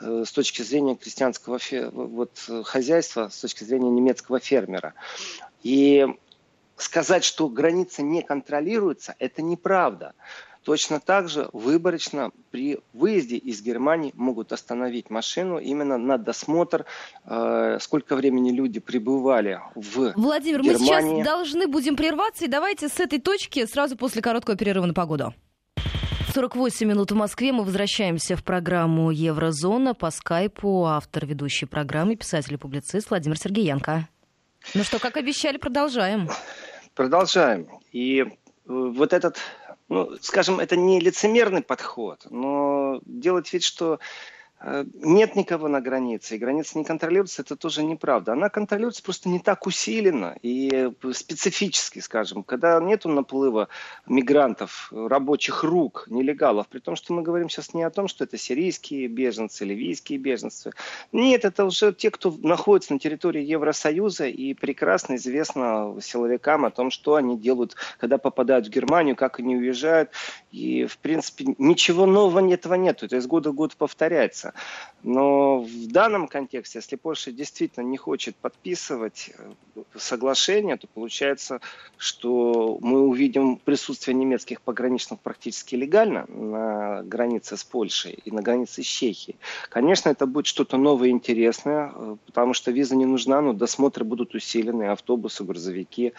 э, 0.01 0.25
с 0.27 0.33
точки 0.33 0.63
зрения 0.63 0.97
крестьянского 0.97 1.61
вот, 1.93 2.33
хозяйства, 2.65 3.29
с 3.29 3.43
точки 3.43 3.63
зрения 3.63 3.91
немецкого 3.91 4.41
фермера. 4.41 4.95
И 5.63 6.05
сказать, 6.77 7.23
что 7.23 7.49
граница 7.49 8.03
не 8.03 8.23
контролируется, 8.23 9.15
это 9.21 9.41
неправда. 9.41 10.15
Точно 10.65 10.99
так 10.99 11.29
же 11.29 11.49
выборочно 11.53 12.33
при 12.51 12.81
выезде 12.93 13.37
из 13.37 13.63
Германии 13.63 14.11
могут 14.17 14.53
остановить 14.53 15.11
машину 15.11 15.59
именно 15.59 15.97
на 15.97 16.19
досмотр, 16.19 16.87
э, 17.25 17.79
сколько 17.81 18.17
времени 18.17 18.51
люди 18.51 18.81
пребывали 18.81 19.61
в 19.77 20.13
Владимир, 20.17 20.63
Германии. 20.63 20.91
мы 20.91 21.19
сейчас 21.19 21.25
должны 21.25 21.69
будем 21.69 21.95
прерваться, 21.95 22.47
и 22.47 22.49
давайте 22.49 22.89
с 22.89 22.99
этой 22.99 23.21
точки 23.21 23.65
сразу 23.65 23.97
после 23.97 24.23
короткого 24.23 24.57
перерыва 24.57 24.87
на 24.87 24.93
погоду. 24.93 25.33
48 26.37 26.87
минут 26.87 27.13
в 27.13 27.15
Москве. 27.15 27.51
Мы 27.51 27.65
возвращаемся 27.65 28.37
в 28.37 28.45
программу 28.45 29.11
«Еврозона» 29.11 29.95
по 29.95 30.11
скайпу. 30.11 30.85
Автор 30.85 31.25
ведущей 31.25 31.65
программы, 31.65 32.15
писатель 32.15 32.53
и 32.53 32.57
публицист 32.59 33.09
Владимир 33.09 33.39
Сергеенко. 33.39 34.07
Ну 34.75 34.85
что, 34.85 34.99
как 34.99 35.17
обещали, 35.17 35.57
продолжаем. 35.57 36.29
Продолжаем. 36.95 37.69
И 37.91 38.21
э, 38.21 38.27
вот 38.67 39.15
этот, 39.15 39.39
ну, 39.89 40.15
скажем, 40.21 40.61
это 40.61 40.77
не 40.77 41.01
лицемерный 41.01 41.63
подход, 41.63 42.27
но 42.29 43.01
делать 43.07 43.51
вид, 43.55 43.63
что 43.63 43.99
нет 44.63 45.37
никого 45.37 45.69
на 45.69 45.81
границе, 45.83 46.35
и 46.37 46.39
граница 46.39 46.79
не 46.79 46.85
контролируется, 46.85 47.43
это 47.43 47.57
тоже 47.57 47.85
неправда. 47.85 48.33
Она 48.33 48.49
контролируется 48.49 49.03
просто 49.03 49.29
не 49.29 49.39
так 49.39 49.67
усиленно 49.67 50.37
и 50.43 50.91
специфически, 51.13 51.99
скажем. 51.99 52.43
Когда 52.43 52.81
нет 52.81 53.05
наплыва 53.05 53.69
мигрантов, 54.07 54.91
рабочих 54.91 55.63
рук, 55.63 56.07
нелегалов, 56.09 56.69
при 56.69 56.79
том, 56.79 56.97
что 56.97 57.13
мы 57.13 57.23
говорим 57.23 57.51
сейчас 57.51 57.75
не 57.75 57.83
о 57.83 57.91
том, 57.91 58.09
что 58.09 58.25
это 58.25 58.39
сирийские 58.39 59.09
беженцы, 59.09 59.65
ливийские 59.65 60.19
беженцы. 60.19 60.73
Нет, 61.13 61.45
это 61.45 61.67
уже 61.67 61.93
те, 61.93 62.11
кто 62.11 62.35
находится 62.43 62.95
на 62.95 62.99
территории 62.99 63.43
Евросоюза, 63.43 64.27
и 64.27 64.55
прекрасно 64.55 65.17
известно 65.17 65.95
силовикам 66.01 66.65
о 66.65 66.71
том, 66.71 66.91
что 66.91 67.17
они 67.17 67.39
делают, 67.39 67.77
когда 67.99 68.17
попадают 68.17 68.67
в 68.67 68.71
Германию, 68.71 69.17
как 69.17 69.39
они 69.39 69.57
уезжают. 69.57 70.11
И, 70.51 70.87
в 70.87 70.97
принципе, 70.99 71.55
ничего 71.59 72.07
нового 72.07 72.51
этого 72.51 72.75
нет. 72.75 73.03
Это 73.03 73.17
из 73.17 73.27
года 73.27 73.51
в 73.51 73.55
год 73.55 73.77
повторяется 73.77 74.46
меняется. 74.47 74.55
Но 75.03 75.61
в 75.61 75.87
данном 75.89 76.27
контексте, 76.27 76.79
если 76.79 76.97
Польша 76.97 77.31
действительно 77.31 77.85
не 77.85 77.97
хочет 77.97 78.35
подписывать 78.37 79.31
э, 79.39 79.83
соглашение, 79.95 80.77
то 80.77 80.89
получается, 80.89 81.61
что 81.97 82.79
мы 82.81 83.01
увидим 83.03 83.57
присутствие 83.57 84.15
немецких 84.15 84.61
пограничных 84.61 85.21
практически 85.21 85.77
легально 85.77 86.27
на 86.27 87.03
границе 87.05 87.57
с 87.57 87.63
Польшей 87.63 88.19
и 88.25 88.33
на 88.33 88.43
границе 88.43 88.83
с 88.83 88.87
Чехией. 88.87 89.37
Конечно, 89.69 90.09
это 90.09 90.27
будет 90.27 90.47
что-то 90.47 90.77
новое 90.77 91.09
и 91.09 91.13
интересное, 91.13 91.93
э, 91.95 92.17
потому 92.27 92.55
что 92.55 92.73
виза 92.73 92.97
не 92.97 93.07
нужна, 93.07 93.41
но 93.41 93.53
досмотры 93.53 94.05
будут 94.05 94.35
усилены, 94.35 94.85
автобусы, 94.85 95.45
грузовики, 95.45 96.15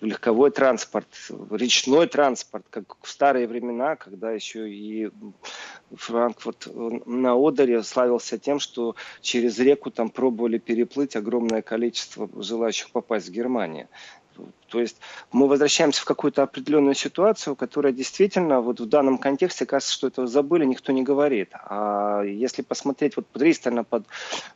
легковой 0.00 0.50
транспорт, 0.50 1.08
речной 1.50 2.06
транспорт, 2.06 2.64
как 2.70 2.96
в 3.02 3.08
старые 3.08 3.46
времена, 3.46 3.96
когда 3.96 4.30
еще 4.32 4.70
и 4.70 5.10
Франкфурт 5.94 6.68
на 7.06 7.34
Одере 7.34 7.82
славился 7.82 8.38
тем, 8.38 8.58
что 8.60 8.96
через 9.20 9.58
реку 9.58 9.90
там 9.90 10.10
пробовали 10.10 10.58
переплыть 10.58 11.16
огромное 11.16 11.62
количество 11.62 12.28
желающих 12.42 12.90
попасть 12.90 13.28
в 13.28 13.32
Германию. 13.32 13.88
То 14.68 14.80
есть 14.80 14.96
мы 15.30 15.46
возвращаемся 15.46 16.02
в 16.02 16.04
какую-то 16.04 16.42
определенную 16.42 16.94
ситуацию, 16.94 17.54
которая 17.54 17.92
действительно 17.92 18.60
вот 18.60 18.80
в 18.80 18.86
данном 18.86 19.18
контексте 19.18 19.66
кажется, 19.66 19.92
что 19.92 20.08
это 20.08 20.26
забыли, 20.26 20.64
никто 20.64 20.92
не 20.92 21.02
говорит. 21.02 21.50
А 21.52 22.22
если 22.22 22.62
посмотреть 22.62 23.16
вот 23.16 23.26
пристально 23.26 23.84
под 23.84 24.04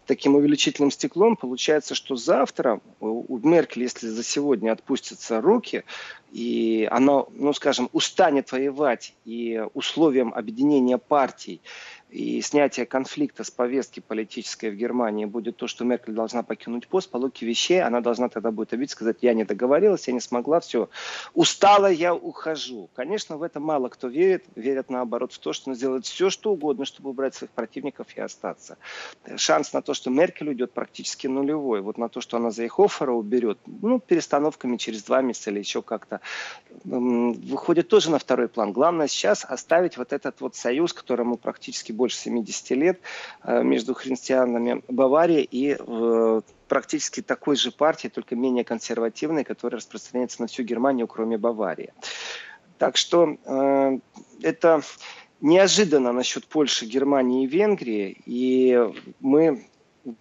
таким 0.06 0.34
увеличительным 0.34 0.90
стеклом, 0.90 1.36
получается, 1.36 1.94
что 1.94 2.16
завтра 2.16 2.80
у 3.00 3.38
Меркель, 3.38 3.82
если 3.82 4.08
за 4.08 4.24
сегодня 4.24 4.72
отпустятся 4.72 5.40
руки, 5.40 5.84
и 6.30 6.88
она, 6.90 7.24
ну 7.30 7.52
скажем, 7.52 7.88
устанет 7.92 8.52
воевать, 8.52 9.14
и 9.24 9.62
условием 9.74 10.32
объединения 10.34 10.98
партий 10.98 11.60
и 12.10 12.40
снятие 12.40 12.86
конфликта 12.86 13.44
с 13.44 13.50
повестки 13.50 14.00
политической 14.00 14.70
в 14.70 14.76
Германии 14.76 15.26
будет 15.26 15.56
то, 15.56 15.66
что 15.66 15.84
Меркель 15.84 16.14
должна 16.14 16.42
покинуть 16.42 16.88
пост, 16.88 17.10
по 17.10 17.18
логике 17.18 17.46
вещей 17.46 17.82
она 17.82 18.00
должна 18.00 18.28
тогда 18.28 18.50
будет 18.50 18.72
обидеть, 18.72 18.92
сказать, 18.92 19.18
я 19.20 19.34
не 19.34 19.44
договорилась, 19.44 20.08
я 20.08 20.14
не 20.14 20.20
смогла, 20.20 20.60
все, 20.60 20.88
устала, 21.34 21.90
я 21.90 22.14
ухожу. 22.14 22.88
Конечно, 22.94 23.36
в 23.36 23.42
это 23.42 23.60
мало 23.60 23.88
кто 23.88 24.08
верит, 24.08 24.44
верят 24.54 24.88
наоборот 24.88 25.32
в 25.32 25.38
то, 25.38 25.52
что 25.52 25.70
она 25.70 25.76
сделает 25.76 26.06
все, 26.06 26.30
что 26.30 26.52
угодно, 26.52 26.86
чтобы 26.86 27.10
убрать 27.10 27.34
своих 27.34 27.50
противников 27.50 28.06
и 28.16 28.20
остаться. 28.20 28.78
Шанс 29.36 29.72
на 29.72 29.82
то, 29.82 29.92
что 29.92 30.10
Меркель 30.10 30.48
уйдет 30.48 30.72
практически 30.72 31.26
нулевой. 31.26 31.82
Вот 31.82 31.98
на 31.98 32.08
то, 32.08 32.20
что 32.20 32.38
она 32.38 32.50
Зейхофера 32.50 33.12
уберет, 33.12 33.58
ну, 33.66 34.00
перестановками 34.00 34.76
через 34.78 35.02
два 35.02 35.20
месяца 35.20 35.50
или 35.50 35.58
еще 35.58 35.82
как-то, 35.82 36.17
выходит 36.84 37.88
тоже 37.88 38.10
на 38.10 38.18
второй 38.18 38.48
план. 38.48 38.72
Главное 38.72 39.08
сейчас 39.08 39.44
оставить 39.44 39.96
вот 39.96 40.12
этот 40.12 40.40
вот 40.40 40.56
союз, 40.56 40.92
которому 40.92 41.36
практически 41.36 41.92
больше 41.92 42.16
70 42.16 42.70
лет 42.70 43.00
э, 43.42 43.62
между 43.62 43.94
христианами 43.94 44.82
Баварии 44.88 45.42
и 45.42 45.76
э, 45.78 46.40
практически 46.68 47.22
такой 47.22 47.56
же 47.56 47.72
партии, 47.72 48.08
только 48.08 48.36
менее 48.36 48.64
консервативной, 48.64 49.44
которая 49.44 49.78
распространяется 49.78 50.42
на 50.42 50.48
всю 50.48 50.62
Германию, 50.62 51.06
кроме 51.06 51.38
Баварии. 51.38 51.92
Так 52.78 52.96
что 52.96 53.36
э, 53.44 53.98
это 54.42 54.82
неожиданно 55.40 56.12
насчет 56.12 56.46
Польши, 56.46 56.86
Германии 56.86 57.44
и 57.44 57.46
Венгрии, 57.46 58.20
и 58.24 58.78
мы 59.20 59.66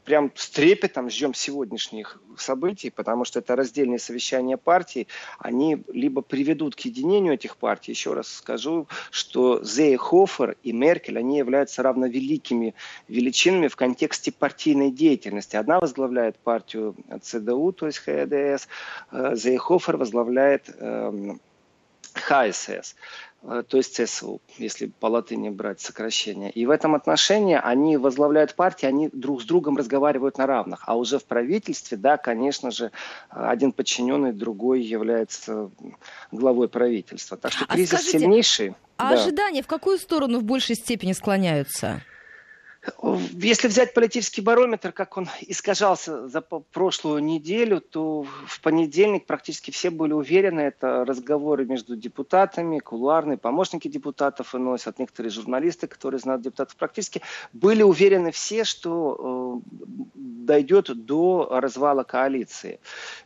прям 0.05 0.31
с 0.35 0.49
трепетом 0.49 1.09
ждем 1.09 1.33
сегодняшних 1.33 2.21
событий, 2.37 2.89
потому 2.89 3.25
что 3.25 3.39
это 3.39 3.55
раздельные 3.55 3.99
совещания 3.99 4.57
партий, 4.57 5.07
они 5.39 5.83
либо 5.91 6.21
приведут 6.21 6.75
к 6.75 6.79
единению 6.81 7.33
этих 7.33 7.57
партий, 7.57 7.91
еще 7.91 8.13
раз 8.13 8.27
скажу, 8.27 8.87
что 9.11 9.63
Зейхофер 9.63 10.57
и 10.63 10.71
Меркель, 10.71 11.17
они 11.17 11.37
являются 11.37 11.83
равновеликими 11.83 12.75
величинами 13.07 13.67
в 13.67 13.75
контексте 13.75 14.31
партийной 14.31 14.91
деятельности. 14.91 15.55
Одна 15.55 15.79
возглавляет 15.79 16.37
партию 16.37 16.95
ЦДУ, 17.21 17.71
то 17.71 17.87
есть 17.87 17.99
ХДС, 17.99 18.67
э, 19.11 19.35
Зейхофер 19.35 19.97
возглавляет 19.97 20.69
эм, 20.79 21.39
ХСС. 22.13 22.95
Э, 23.47 23.63
то 23.65 23.77
есть 23.77 23.95
ЦСУ, 23.95 24.41
если 24.57 24.87
по 24.87 25.07
латыни 25.07 25.49
брать 25.49 25.79
сокращение. 25.79 26.51
И 26.51 26.65
в 26.65 26.69
этом 26.69 26.95
отношении 26.95 27.59
они 27.61 27.95
возглавляют 27.95 28.55
партии, 28.55 28.85
они 28.85 29.09
друг 29.11 29.41
с 29.41 29.45
другом 29.45 29.77
разговаривают 29.77 30.37
на 30.37 30.45
равных. 30.45 30.83
А 30.85 30.97
уже 30.97 31.17
в 31.17 31.23
правительстве, 31.23 31.97
да, 31.97 32.17
конечно 32.17 32.71
же, 32.71 32.91
один 33.29 33.71
подчиненный, 33.71 34.33
другой 34.33 34.81
является 34.81 35.71
главой 36.31 36.67
правительства. 36.67 37.37
Так 37.37 37.53
что 37.53 37.65
а 37.67 37.73
кризис 37.73 37.93
а 37.93 37.97
скажите, 37.97 38.19
сильнейший. 38.19 38.75
А 38.97 39.11
да. 39.11 39.21
ожидания 39.21 39.61
в 39.63 39.67
какую 39.67 39.97
сторону 39.97 40.39
в 40.39 40.43
большей 40.43 40.75
степени 40.75 41.13
склоняются? 41.13 42.01
Если 43.33 43.67
взять 43.67 43.93
политический 43.93 44.41
барометр, 44.41 44.91
как 44.91 45.17
он 45.17 45.27
искажался 45.41 46.27
за 46.27 46.41
прошлую 46.41 47.23
неделю, 47.23 47.81
то 47.81 48.23
в 48.23 48.61
понедельник 48.61 49.25
практически 49.25 49.71
все 49.71 49.89
были 49.89 50.13
уверены, 50.13 50.61
это 50.61 51.03
разговоры 51.03 51.65
между 51.65 51.95
депутатами, 51.95 52.79
кулуарные 52.79 53.37
помощники 53.37 53.87
депутатов 53.87 54.53
выносят, 54.53 54.99
некоторые 54.99 55.31
журналисты, 55.31 55.87
которые 55.87 56.19
знают 56.19 56.43
депутатов, 56.43 56.75
практически 56.75 57.21
были 57.51 57.83
уверены 57.83 58.31
все, 58.31 58.63
что 58.63 59.61
э, 59.65 59.69
дойдет 60.15 61.05
до 61.05 61.49
развала 61.51 62.03
коалиции. 62.03 62.79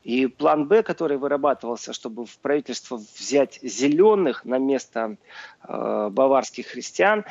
И 0.03 0.27
план 0.27 0.67
Б, 0.67 0.81
который 0.81 1.17
вырабатывался, 1.17 1.93
чтобы 1.93 2.25
в 2.25 2.37
правительство 2.39 3.01
взять 3.17 3.59
зеленых 3.61 4.43
на 4.45 4.57
место 4.57 5.17
э, 5.63 6.09
баварских 6.11 6.67
христиан, 6.67 7.25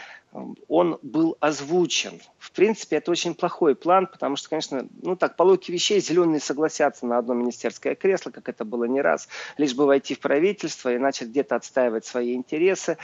он 0.68 0.98
был 1.02 1.36
озвучен. 1.40 2.20
В 2.38 2.52
принципе, 2.52 2.96
это 2.96 3.10
очень 3.10 3.34
плохой 3.34 3.74
план, 3.74 4.06
потому 4.06 4.36
что, 4.36 4.48
конечно, 4.48 4.86
ну 5.02 5.16
так, 5.16 5.36
по 5.36 5.42
логике 5.42 5.72
вещей, 5.72 6.00
зеленые 6.00 6.40
согласятся 6.40 7.06
на 7.06 7.18
одно 7.18 7.34
министерское 7.34 7.94
кресло, 7.94 8.30
как 8.30 8.48
это 8.48 8.64
было 8.64 8.84
не 8.84 9.00
раз, 9.00 9.28
лишь 9.58 9.74
бы 9.74 9.86
войти 9.86 10.14
в 10.14 10.20
правительство 10.20 10.92
и 10.92 10.98
начать 10.98 11.28
где-то 11.28 11.56
отстаивать 11.56 12.06
свои 12.06 12.34
интересы. 12.34 12.96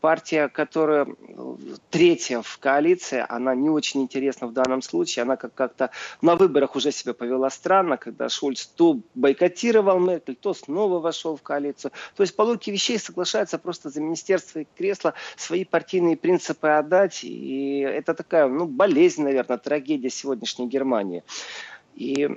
Партия, 0.00 0.48
которая 0.48 1.06
третья 1.90 2.42
в 2.42 2.58
коалиции, 2.58 3.24
она 3.28 3.54
не 3.54 3.70
очень 3.70 4.02
интересна 4.02 4.46
в 4.46 4.52
данном 4.52 4.82
случае. 4.82 5.22
Она 5.22 5.36
как- 5.36 5.54
как-то 5.54 5.90
на 6.22 6.36
выборах 6.36 6.76
уже 6.76 6.92
себя 6.92 7.14
повела 7.14 7.50
странно, 7.50 7.96
когда 7.96 8.28
Шульц 8.28 8.66
то 8.66 9.00
бойкотировал 9.14 9.98
Меркель, 9.98 10.36
то 10.36 10.54
снова 10.54 10.98
вошел 10.98 11.36
в 11.36 11.42
коалицию. 11.42 11.92
То 12.16 12.22
есть 12.22 12.34
по 12.34 12.42
логике 12.42 12.72
вещей 12.72 12.98
соглашаются 12.98 13.58
просто 13.58 13.90
за 13.90 14.00
министерство 14.00 14.60
и 14.60 14.66
кресло 14.76 15.14
свои 15.36 15.64
партийные 15.64 15.99
партийные 16.00 16.16
принципы 16.16 16.68
отдать. 16.68 17.24
И 17.24 17.80
это 17.80 18.14
такая, 18.14 18.48
ну, 18.48 18.66
болезнь, 18.66 19.22
наверное, 19.22 19.58
трагедия 19.58 20.10
сегодняшней 20.10 20.66
Германии. 20.66 21.22
И 21.94 22.28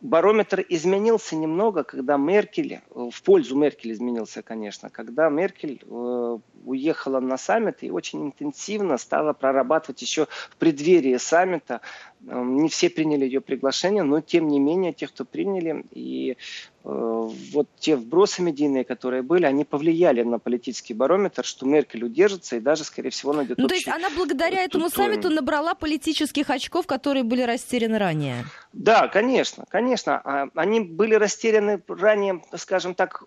барометр 0.00 0.64
изменился 0.68 1.36
немного, 1.36 1.82
когда 1.82 2.16
Меркель, 2.16 2.80
в 2.90 3.22
пользу 3.22 3.56
Меркель 3.56 3.92
изменился, 3.92 4.42
конечно, 4.42 4.88
когда 4.90 5.28
Меркель 5.30 5.80
э, 5.84 6.38
уехала 6.64 7.20
на 7.20 7.36
саммит 7.36 7.82
и 7.82 7.90
очень 7.90 8.26
интенсивно 8.26 8.98
стала 8.98 9.32
прорабатывать 9.32 10.02
еще 10.02 10.26
в 10.50 10.56
преддверии 10.58 11.16
саммита. 11.18 11.80
Э, 12.26 12.42
не 12.42 12.68
все 12.68 12.90
приняли 12.90 13.24
ее 13.24 13.40
приглашение, 13.40 14.02
но 14.02 14.20
тем 14.20 14.48
не 14.48 14.60
менее, 14.60 14.92
те, 14.92 15.06
кто 15.06 15.24
приняли, 15.24 15.84
и 15.92 16.36
Э, 16.84 17.28
вот 17.52 17.68
те 17.78 17.94
вбросы 17.94 18.42
медийные, 18.42 18.84
которые 18.84 19.22
были, 19.22 19.44
они 19.44 19.64
повлияли 19.64 20.22
на 20.22 20.38
политический 20.38 20.94
барометр, 20.94 21.44
что 21.44 21.64
Меркель 21.64 22.04
удержится 22.04 22.56
и 22.56 22.60
даже, 22.60 22.82
скорее 22.82 23.10
всего, 23.10 23.32
найдет 23.32 23.58
Ну, 23.58 23.68
то 23.68 23.74
есть 23.74 23.86
она 23.86 24.10
благодаря 24.10 24.64
этому 24.64 24.90
саммиту 24.90 25.30
набрала 25.30 25.74
политических 25.74 26.50
очков, 26.50 26.86
которые 26.86 27.22
были 27.22 27.42
растеряны 27.42 27.98
ранее? 27.98 28.44
Да, 28.72 29.06
конечно, 29.06 29.64
конечно. 29.68 30.20
А, 30.24 30.48
они 30.54 30.80
были 30.80 31.14
растеряны 31.14 31.80
ранее, 31.86 32.42
скажем 32.56 32.94
так, 32.94 33.22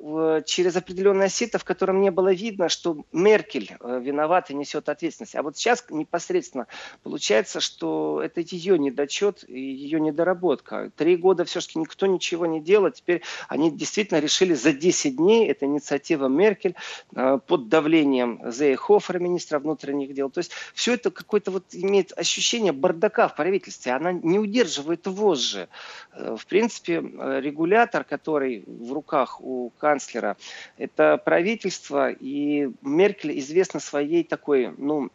через 0.46 0.75
определенное 0.75 1.30
сито, 1.30 1.58
в 1.58 1.64
котором 1.64 2.02
не 2.02 2.12
было 2.12 2.34
видно, 2.34 2.68
что 2.68 3.06
Меркель 3.14 3.72
э, 3.80 4.02
виноват 4.04 4.50
и 4.50 4.54
несет 4.54 4.90
ответственность. 4.90 5.36
А 5.36 5.44
вот 5.44 5.56
сейчас 5.56 5.86
непосредственно 5.90 6.68
получается, 7.04 7.62
что 7.62 8.22
это 8.22 8.42
ее 8.42 8.78
недочет 8.86 9.44
и 9.48 9.60
ее 9.60 10.00
недоработка. 10.00 10.92
Три 10.96 11.18
года 11.18 11.46
все-таки 11.46 11.80
никто 11.80 12.06
ничего 12.06 12.46
не 12.46 12.62
делал, 12.62 12.92
теперь 12.92 13.22
они 13.48 13.72
действительно 13.72 14.20
решили 14.20 14.54
за 14.54 14.74
10 14.74 15.15
дней, 15.18 15.48
это 15.48 15.65
инициатива 15.65 16.27
Меркель, 16.27 16.75
э, 17.15 17.39
под 17.46 17.70
давлением 17.70 18.42
Зейхофера, 18.51 19.20
министра 19.20 19.60
внутренних 19.60 20.13
дел. 20.13 20.30
То 20.30 20.39
есть 20.39 20.51
все 20.74 20.94
это 20.94 21.12
какое-то 21.12 21.51
вот 21.51 21.63
имеет 21.72 22.18
ощущение 22.18 22.72
бардака 22.72 23.27
в 23.27 23.36
правительстве. 23.36 23.94
Она 23.94 24.12
не 24.12 24.39
удерживает 24.39 25.08
вожжи. 25.08 25.68
Э, 26.13 26.36
в 26.38 26.46
принципе, 26.46 27.01
э, 27.01 27.39
регулятор, 27.42 28.04
который 28.04 28.63
в 28.68 28.94
руках 28.94 29.42
у 29.42 29.72
канцлера, 29.77 30.38
это 30.77 31.18
правительство, 31.24 32.12
и 32.12 32.70
Меркель 32.82 33.39
известна 33.39 33.80
своей 33.80 34.24
такой, 34.24 34.74
ну, 34.77 35.10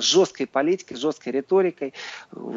жесткой 0.00 0.46
политикой, 0.46 0.96
жесткой 0.96 1.32
риторикой. 1.32 1.94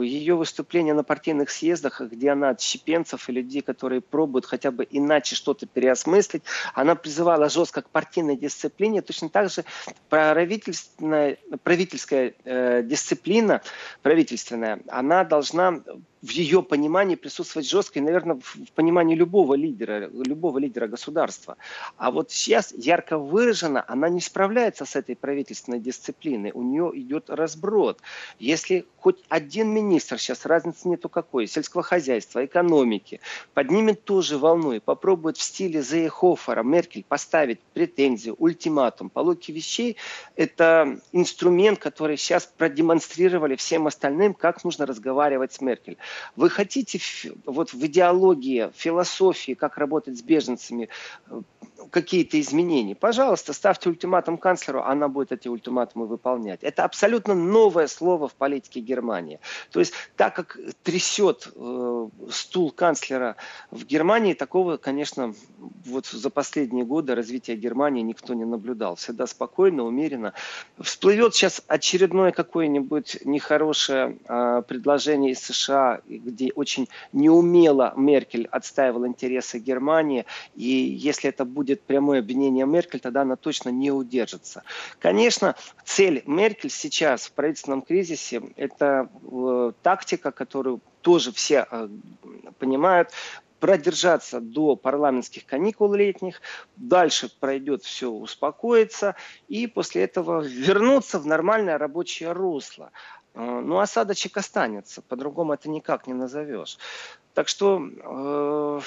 Ее 0.01 0.35
выступления 0.39 0.93
на 0.93 1.03
партийных 1.03 1.51
съездах, 1.51 2.01
где 2.01 2.31
она 2.31 2.49
от 2.49 2.61
щепенцев 2.61 3.29
и 3.29 3.31
людей, 3.31 3.61
которые 3.61 4.01
пробуют 4.01 4.45
хотя 4.45 4.71
бы 4.71 4.87
иначе 4.89 5.35
что-то 5.35 5.67
переосмыслить. 5.67 6.43
Она 6.73 6.95
призывала 6.95 7.49
жестко 7.49 7.83
к 7.83 7.89
партийной 7.89 8.35
дисциплине. 8.35 9.01
Точно 9.01 9.29
так 9.29 9.49
же 9.51 9.63
правительственная, 10.09 11.37
правительская 11.63 12.33
э, 12.43 12.81
дисциплина, 12.83 13.61
правительственная, 14.01 14.81
она 14.87 15.23
должна 15.23 15.81
в 16.21 16.29
ее 16.29 16.61
понимании 16.61 17.15
присутствовать 17.15 17.69
жестко 17.69 17.99
и, 17.99 18.01
наверное, 18.01 18.39
в 18.39 18.71
понимании 18.73 19.15
любого 19.15 19.53
лидера, 19.53 20.09
любого 20.09 20.57
лидера 20.57 20.87
государства. 20.87 21.57
А 21.97 22.11
вот 22.11 22.31
сейчас 22.31 22.73
ярко 22.73 23.17
выражена, 23.17 23.83
она 23.87 24.09
не 24.09 24.19
справляется 24.19 24.85
с 24.85 24.95
этой 24.95 25.15
правительственной 25.15 25.79
дисциплиной. 25.79 26.51
У 26.53 26.61
нее 26.61 26.91
идет 26.95 27.29
разброд. 27.29 28.01
Если 28.37 28.85
хоть 28.97 29.23
один 29.29 29.69
министр, 29.69 30.19
сейчас 30.19 30.45
разницы 30.45 30.89
нету 30.89 31.07
какой, 31.07 31.47
сельского 31.47 31.83
хозяйства, 31.83 32.43
экономики, 32.45 33.21
поднимет 33.53 34.03
ту 34.03 34.21
же 34.21 34.37
волну 34.37 34.73
и 34.73 34.79
попробует 34.79 35.37
в 35.37 35.41
стиле 35.41 35.81
Зейхофера, 35.81 36.63
Меркель 36.63 37.05
поставить 37.07 37.59
претензию, 37.73 38.35
ультиматум, 38.37 39.09
по 39.09 39.23
вещей, 39.47 39.95
это 40.35 40.99
инструмент, 41.11 41.79
который 41.79 42.17
сейчас 42.17 42.45
продемонстрировали 42.57 43.55
всем 43.55 43.87
остальным, 43.87 44.33
как 44.33 44.63
нужно 44.63 44.85
разговаривать 44.85 45.53
с 45.53 45.61
Меркель. 45.61 45.97
Вы 46.35 46.49
хотите 46.49 46.99
вот 47.45 47.73
в 47.73 47.85
идеологии, 47.85 48.71
философии, 48.75 49.53
как 49.53 49.77
работать 49.77 50.17
с 50.17 50.21
беженцами, 50.21 50.89
э, 51.27 51.41
какие-то 51.89 52.39
изменения, 52.39 52.95
пожалуйста, 52.95 53.53
ставьте 53.53 53.89
ультиматум 53.89 54.37
канцлеру, 54.37 54.83
она 54.83 55.07
будет 55.07 55.31
эти 55.31 55.47
ультиматумы 55.47 56.05
выполнять. 56.05 56.63
Это 56.63 56.83
абсолютно 56.83 57.33
новое 57.33 57.87
слово 57.87 58.27
в 58.27 58.33
политике 58.33 58.79
Германии. 58.79 59.39
То 59.71 59.79
есть 59.79 59.93
так 60.15 60.35
как 60.35 60.57
трясет 60.83 61.49
э, 61.55 62.09
стул 62.31 62.71
канцлера 62.71 63.35
в 63.71 63.85
Германии, 63.85 64.33
такого, 64.33 64.77
конечно, 64.77 65.33
вот 65.85 66.05
за 66.05 66.29
последние 66.29 66.85
годы 66.85 67.15
развития 67.15 67.55
Германии 67.55 68.01
никто 68.01 68.33
не 68.33 68.45
наблюдал. 68.45 68.95
Всегда 68.95 69.27
спокойно, 69.27 69.83
умеренно. 69.83 70.33
Всплывет 70.79 71.35
сейчас 71.35 71.61
очередное 71.67 72.31
какое-нибудь 72.31 73.25
нехорошее 73.25 74.17
э, 74.27 74.63
предложение 74.67 75.31
из 75.31 75.39
США, 75.39 76.01
где 76.07 76.51
очень 76.53 76.87
неумело 77.13 77.93
Меркель 77.95 78.47
отстаивал 78.51 79.05
интересы 79.05 79.59
Германии, 79.59 80.25
и 80.55 80.63
если 80.65 81.29
это 81.29 81.45
будет 81.45 81.78
будет 81.79 81.83
прямое 81.83 82.19
обвинение 82.19 82.65
Меркель, 82.65 82.99
тогда 82.99 83.21
она 83.21 83.35
точно 83.35 83.69
не 83.69 83.91
удержится. 83.91 84.63
Конечно, 84.99 85.55
цель 85.85 86.23
Меркель 86.25 86.69
сейчас 86.69 87.27
в 87.27 87.31
правительственном 87.33 87.81
кризисе– 87.81 88.41
это 88.55 89.09
э, 89.31 89.71
тактика, 89.81 90.31
которую 90.31 90.81
тоже 91.01 91.31
все 91.31 91.65
э, 91.69 91.89
понимают, 92.59 93.09
продержаться 93.59 94.39
до 94.39 94.75
парламентских 94.77 95.45
каникул 95.45 95.93
летних, 95.93 96.41
дальше 96.77 97.29
пройдет 97.39 97.83
все, 97.83 98.09
успокоится, 98.09 99.15
и 99.49 99.67
после 99.67 100.03
этого 100.03 100.41
вернуться 100.41 101.19
в 101.19 101.25
нормальное 101.25 101.77
рабочее 101.77 102.31
русло. 102.31 102.91
Э, 103.33 103.41
ну, 103.41 103.79
осадочек 103.79 104.37
останется, 104.37 105.01
по-другому 105.01 105.53
это 105.53 105.69
никак 105.69 106.07
не 106.07 106.13
назовешь. 106.13 106.77
Так 107.33 107.47
что 107.47 107.79
э, 107.81 108.79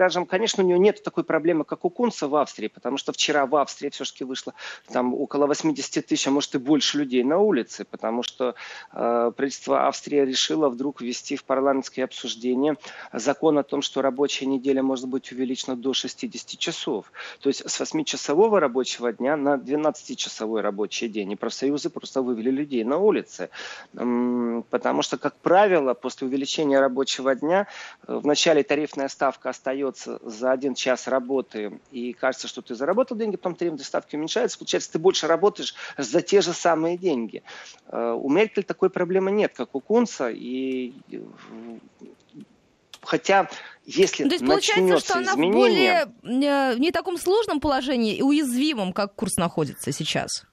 скажем, 0.00 0.24
конечно, 0.24 0.64
у 0.64 0.66
него 0.66 0.78
нет 0.78 1.02
такой 1.02 1.24
проблемы, 1.24 1.64
как 1.64 1.84
у 1.84 1.90
Кунца 1.90 2.26
в 2.26 2.34
Австрии, 2.34 2.68
потому 2.68 2.96
что 2.96 3.12
вчера 3.12 3.44
в 3.44 3.54
Австрии 3.56 3.90
все-таки 3.90 4.24
вышло 4.24 4.54
там 4.90 5.12
около 5.12 5.46
80 5.46 6.06
тысяч, 6.06 6.26
а 6.26 6.30
может 6.30 6.54
и 6.54 6.58
больше 6.58 6.96
людей 6.96 7.22
на 7.22 7.36
улице, 7.36 7.84
потому 7.84 8.22
что 8.22 8.54
э, 8.94 9.32
правительство 9.36 9.88
Австрии 9.88 10.20
решило 10.20 10.70
вдруг 10.70 11.02
ввести 11.02 11.36
в 11.36 11.44
парламентское 11.44 12.06
обсуждение 12.06 12.78
закон 13.12 13.58
о 13.58 13.62
том, 13.62 13.82
что 13.82 14.00
рабочая 14.00 14.46
неделя 14.46 14.82
может 14.82 15.06
быть 15.06 15.32
увеличена 15.32 15.76
до 15.76 15.92
60 15.92 16.58
часов. 16.58 17.12
То 17.40 17.50
есть 17.50 17.68
с 17.68 17.78
8-часового 17.78 18.58
рабочего 18.58 19.12
дня 19.12 19.36
на 19.36 19.56
12-часовой 19.56 20.62
рабочий 20.62 21.08
день. 21.08 21.32
И 21.32 21.36
профсоюзы 21.36 21.90
просто 21.90 22.22
вывели 22.22 22.50
людей 22.50 22.84
на 22.84 22.96
улицы. 22.96 23.50
Потому 23.92 25.02
что, 25.02 25.18
как 25.18 25.34
правило, 25.34 25.92
после 25.92 26.26
увеличения 26.26 26.80
рабочего 26.80 27.34
дня 27.34 27.66
э, 28.06 28.14
в 28.14 28.26
начале 28.26 28.62
тарифная 28.62 29.08
ставка 29.08 29.50
остается 29.50 29.89
берется 29.90 30.18
за 30.22 30.52
один 30.52 30.74
час 30.74 31.08
работы, 31.08 31.80
и 31.90 32.12
кажется, 32.12 32.48
что 32.48 32.62
ты 32.62 32.74
заработал 32.74 33.16
деньги, 33.16 33.36
потом 33.36 33.54
требования 33.54 33.84
ставки 33.84 34.16
уменьшаются, 34.16 34.58
получается, 34.58 34.92
ты 34.92 34.98
больше 34.98 35.26
работаешь 35.26 35.74
за 35.98 36.22
те 36.22 36.40
же 36.40 36.52
самые 36.52 36.96
деньги. 36.96 37.42
Э, 37.88 38.12
у 38.12 38.28
Меркель 38.28 38.64
такой 38.64 38.90
проблемы 38.90 39.30
нет, 39.30 39.52
как 39.56 39.74
у 39.74 39.80
Кунца, 39.80 40.30
и 40.30 40.92
Хотя, 43.02 43.48
если 43.86 44.24
То 44.24 44.34
есть 44.34 44.46
получается, 44.46 44.98
что 44.98 45.18
она 45.18 45.32
изменение... 45.32 46.04
в 46.04 46.22
более 46.22 46.72
э, 46.74 46.78
не 46.78 46.92
таком 46.92 47.16
сложном 47.16 47.58
положении 47.58 48.14
и 48.14 48.22
уязвимом, 48.22 48.92
как 48.92 49.14
курс 49.14 49.36
находится 49.36 49.90
сейчас? 49.90 50.44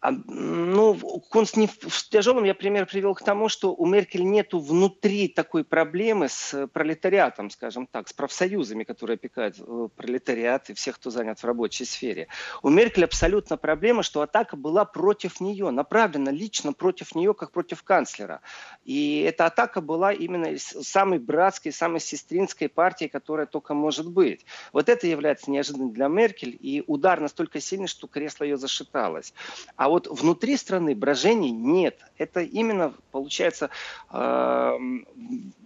А, 0.00 0.12
ну, 0.12 0.94
конст 1.28 1.56
не 1.56 1.66
в 1.66 2.08
тяжелом 2.08 2.44
я 2.44 2.54
пример 2.54 2.86
привел 2.86 3.14
к 3.14 3.22
тому, 3.24 3.48
что 3.48 3.74
у 3.74 3.84
Меркель 3.84 4.24
нету 4.24 4.60
внутри 4.60 5.26
такой 5.26 5.64
проблемы 5.64 6.28
с 6.28 6.68
пролетариатом, 6.68 7.50
скажем 7.50 7.88
так, 7.88 8.06
с 8.08 8.12
профсоюзами, 8.12 8.84
которые 8.84 9.16
опекают 9.16 9.56
э, 9.58 9.88
пролетариат 9.96 10.70
и 10.70 10.74
всех, 10.74 10.96
кто 10.96 11.10
занят 11.10 11.40
в 11.40 11.44
рабочей 11.44 11.84
сфере. 11.84 12.28
У 12.62 12.68
Меркель 12.68 13.04
абсолютно 13.04 13.56
проблема, 13.56 14.04
что 14.04 14.20
атака 14.20 14.56
была 14.56 14.84
против 14.84 15.40
нее, 15.40 15.70
направлена 15.70 16.30
лично 16.30 16.72
против 16.72 17.16
нее, 17.16 17.34
как 17.34 17.50
против 17.50 17.82
канцлера. 17.82 18.40
И 18.84 19.22
эта 19.22 19.46
атака 19.46 19.80
была 19.80 20.12
именно 20.12 20.56
самой 20.58 21.18
братской, 21.18 21.72
самой 21.72 21.98
сестринской 21.98 22.68
партии, 22.68 23.06
которая 23.06 23.46
только 23.46 23.74
может 23.74 24.08
быть. 24.08 24.46
Вот 24.72 24.88
это 24.88 25.08
является 25.08 25.50
неожиданным 25.50 25.92
для 25.92 26.06
Меркель, 26.06 26.56
и 26.60 26.84
удар 26.86 27.18
настолько 27.18 27.58
сильный, 27.58 27.88
что 27.88 28.06
кресло 28.06 28.44
ее 28.44 28.56
зашаталось. 28.56 29.34
А 29.74 29.87
вот 29.88 30.06
внутри 30.06 30.56
страны 30.56 30.94
брожений 30.94 31.50
нет. 31.50 31.98
Это 32.16 32.40
именно, 32.40 32.94
получается, 33.10 33.70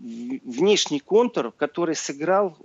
внешний 0.02 1.00
контур, 1.00 1.52
который 1.52 1.94
сыграл 1.94 2.56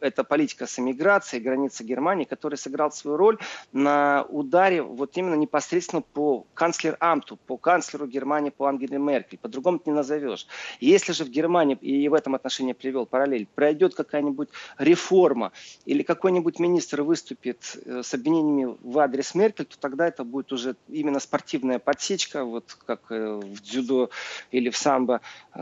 это 0.00 0.24
политика 0.24 0.66
с 0.66 0.78
эмиграцией, 0.78 1.42
границы 1.42 1.84
Германии, 1.84 2.24
который 2.24 2.56
сыграл 2.56 2.92
свою 2.92 3.16
роль 3.16 3.38
на 3.72 4.24
ударе 4.28 4.82
вот 4.82 5.16
именно 5.16 5.34
непосредственно 5.34 6.02
по 6.02 6.46
канцлер-амту, 6.54 7.36
по 7.36 7.56
канцлеру 7.56 8.06
Германии, 8.06 8.50
по 8.50 8.66
Ангеле 8.66 8.98
Меркель. 8.98 9.38
По-другому 9.38 9.78
ты 9.78 9.90
не 9.90 9.96
назовешь. 9.96 10.46
Если 10.80 11.12
же 11.12 11.24
в 11.24 11.30
Германии, 11.30 11.76
и 11.80 12.08
в 12.08 12.14
этом 12.14 12.34
отношении 12.34 12.72
привел 12.72 13.06
параллель, 13.06 13.46
пройдет 13.54 13.94
какая-нибудь 13.94 14.48
реформа 14.78 15.52
или 15.84 16.02
какой-нибудь 16.02 16.58
министр 16.58 17.02
выступит 17.02 17.78
э, 17.84 18.02
с 18.02 18.14
обвинениями 18.14 18.76
в 18.82 18.98
адрес 18.98 19.34
Меркель, 19.34 19.64
то 19.64 19.78
тогда 19.78 20.06
это 20.08 20.24
будет 20.24 20.52
уже 20.52 20.76
именно 20.98 21.20
спортивная 21.20 21.78
подсечка, 21.78 22.44
вот 22.44 22.76
как 22.86 23.10
э, 23.10 23.34
в 23.34 23.62
дзюдо 23.62 24.10
или 24.50 24.70
в 24.70 24.76
самбо, 24.76 25.20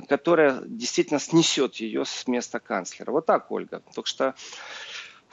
которая 0.09 0.61
действительно 0.65 1.21
снесет 1.21 1.77
ее 1.77 2.05
с 2.05 2.27
места 2.27 2.59
канцлера. 2.59 3.11
Вот 3.13 3.27
так, 3.27 3.51
Ольга. 3.51 3.83
Так 3.95 4.07
что 4.07 4.35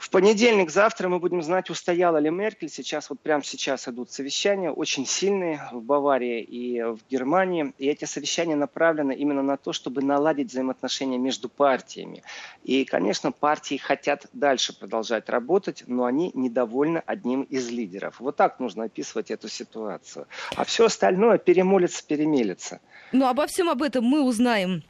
в 0.04 0.10
понедельник, 0.10 0.70
завтра 0.70 1.08
мы 1.08 1.18
будем 1.18 1.42
знать, 1.42 1.70
устояла 1.70 2.18
ли 2.18 2.28
Меркель. 2.28 2.68
Сейчас, 2.68 3.08
вот 3.08 3.20
прямо 3.20 3.42
сейчас 3.42 3.88
идут 3.88 4.12
совещания, 4.12 4.70
очень 4.70 5.06
сильные 5.06 5.66
в 5.72 5.80
Баварии 5.80 6.42
и 6.42 6.82
в 6.82 6.98
Германии. 7.08 7.72
И 7.78 7.86
эти 7.86 8.04
совещания 8.04 8.54
направлены 8.54 9.12
именно 9.12 9.42
на 9.42 9.56
то, 9.56 9.72
чтобы 9.72 10.02
наладить 10.02 10.50
взаимоотношения 10.50 11.16
между 11.16 11.48
партиями. 11.48 12.22
И, 12.64 12.84
конечно, 12.84 13.32
партии 13.32 13.78
хотят 13.78 14.26
дальше 14.34 14.78
продолжать 14.78 15.30
работать, 15.30 15.84
но 15.86 16.04
они 16.04 16.30
недовольны 16.34 17.02
одним 17.06 17.40
из 17.44 17.70
лидеров. 17.70 18.16
Вот 18.20 18.36
так 18.36 18.60
нужно 18.60 18.84
описывать 18.84 19.30
эту 19.30 19.48
ситуацию. 19.48 20.26
А 20.54 20.64
все 20.64 20.84
остальное 20.84 21.38
перемолится, 21.38 22.06
перемелится. 22.06 22.80
Ну, 23.12 23.26
обо 23.26 23.46
всем 23.46 23.70
об 23.70 23.80
этом 23.80 24.04
мы 24.04 24.22
узнаем 24.22 24.82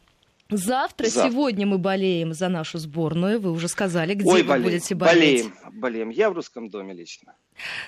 Завтра, 0.50 1.08
Завтра, 1.08 1.30
сегодня 1.30 1.66
мы 1.66 1.78
болеем 1.78 2.34
за 2.34 2.48
нашу 2.48 2.78
сборную. 2.78 3.40
Вы 3.40 3.50
уже 3.50 3.68
сказали, 3.68 4.14
где 4.14 4.28
Ой, 4.28 4.42
вы 4.42 4.48
болеем, 4.48 4.70
будете 4.70 4.94
болеть. 4.94 5.44
Болеем, 5.44 5.80
болеем. 5.80 6.10
Я 6.10 6.30
в 6.30 6.34
русском 6.34 6.68
доме 6.68 6.92
лично. 6.92 7.34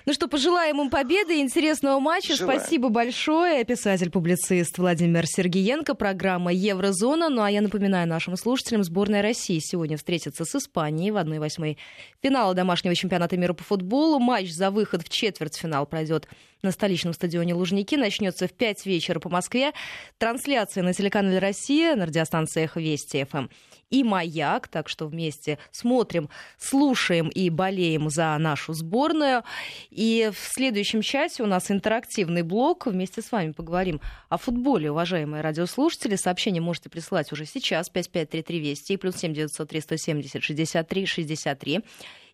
Ну 0.05 0.12
что, 0.12 0.29
пожелаем 0.29 0.81
им 0.81 0.90
победы 0.90 1.38
и 1.38 1.40
интересного 1.40 1.98
матча. 1.98 2.37
Желаю. 2.37 2.61
Спасибо 2.61 2.88
большое. 2.88 3.64
Писатель-публицист 3.64 4.79
Владимир 4.79 5.26
Сергеенко. 5.26 5.94
Программа 5.94 6.52
«Еврозона». 6.52 7.29
Ну 7.29 7.42
а 7.42 7.50
я 7.50 7.61
напоминаю 7.61 8.09
нашим 8.09 8.37
слушателям, 8.37 8.85
сборная 8.85 9.22
России 9.22 9.59
сегодня 9.59 9.96
встретится 9.96 10.44
с 10.44 10.55
Испанией 10.55 11.11
в 11.11 11.16
1-8 11.16 11.76
финала 12.22 12.55
домашнего 12.55 12.94
чемпионата 12.94 13.37
мира 13.37 13.52
по 13.52 13.64
футболу. 13.64 14.18
Матч 14.18 14.50
за 14.50 14.70
выход 14.70 15.02
в 15.02 15.09
четвертьфинал 15.09 15.87
пройдет 15.87 16.29
на 16.62 16.70
столичном 16.70 17.12
стадионе 17.12 17.55
Лужники. 17.55 17.96
Начнется 17.96 18.46
в 18.46 18.52
5 18.52 18.87
вечера 18.87 19.18
по 19.18 19.29
Москве. 19.29 19.72
Трансляция 20.18 20.83
на 20.83 20.92
телеканале 20.92 21.38
«Россия» 21.38 21.96
на 21.96 22.07
радиостанциях 22.07 22.76
Вести 22.76 23.24
ФМ 23.24 23.48
и 23.90 24.05
«Маяк». 24.05 24.68
Так 24.68 24.88
что 24.88 25.07
вместе 25.07 25.59
смотрим, 25.70 26.29
слушаем 26.59 27.29
и 27.29 27.51
болеем 27.51 28.11
за 28.11 28.37
нашу 28.38 28.72
сборную. 28.72 29.42
И 29.90 30.31
в 30.33 30.53
следующем 30.53 31.03
часе 31.03 31.42
у 31.42 31.46
нас 31.46 31.70
интерактивный 31.70 32.42
блок. 32.42 32.87
Вместе 32.87 33.22
с 33.22 33.33
вами 33.33 33.53
поговорим 33.53 34.01
о 34.29 34.38
футболе, 34.38 34.90
уважаемые 34.90 35.42
радиослушатели. 35.42 36.16
Сообщение 36.16 36.62
можете 36.62 36.90
присылать 36.90 37.33
уже 37.33 37.46
сейчас. 37.46 37.88
5533 37.88 38.61
Вести 38.61 38.96
плюс 38.96 39.16
7903 39.16 39.81
170 39.81 40.42
63 40.42 41.07
63. 41.07 41.85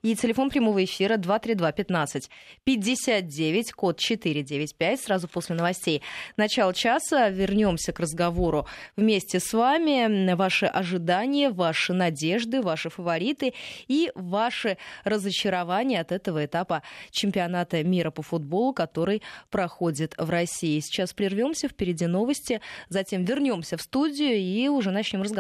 И 0.04 0.16
телефон 0.16 0.50
прямого 0.50 0.82
эфира 0.82 1.16
232-15-59, 1.16 3.70
код 3.76 4.00
495, 4.00 5.00
сразу 5.00 5.28
после 5.28 5.54
новостей. 5.54 6.02
Начало 6.36 6.74
часа 6.74 7.28
вернемся 7.28 7.92
к 7.92 8.00
разговору 8.00 8.66
вместе 8.96 9.38
с 9.38 9.52
вами. 9.52 10.34
Ваши 10.34 10.66
ожидания, 10.66 11.50
ваши 11.50 11.92
надежды, 11.92 12.62
ваши 12.62 12.90
фавориты 12.90 13.54
и 13.86 14.10
ваши 14.16 14.76
разочарования 15.04 16.00
от 16.00 16.10
этого 16.10 16.46
этапа 16.46 16.82
чемпионата 17.12 17.84
мира 17.84 18.10
по 18.10 18.22
футболу, 18.22 18.72
который 18.72 19.22
проходит 19.50 20.16
в 20.18 20.30
России. 20.30 20.80
Сейчас 20.80 21.12
прервемся, 21.12 21.68
впереди 21.68 22.06
новости, 22.06 22.60
затем 22.88 23.24
вернемся 23.24 23.76
в 23.76 23.82
студию 23.82 24.36
и 24.36 24.66
уже 24.66 24.90
начнем 24.90 25.22
разговор 25.22 25.32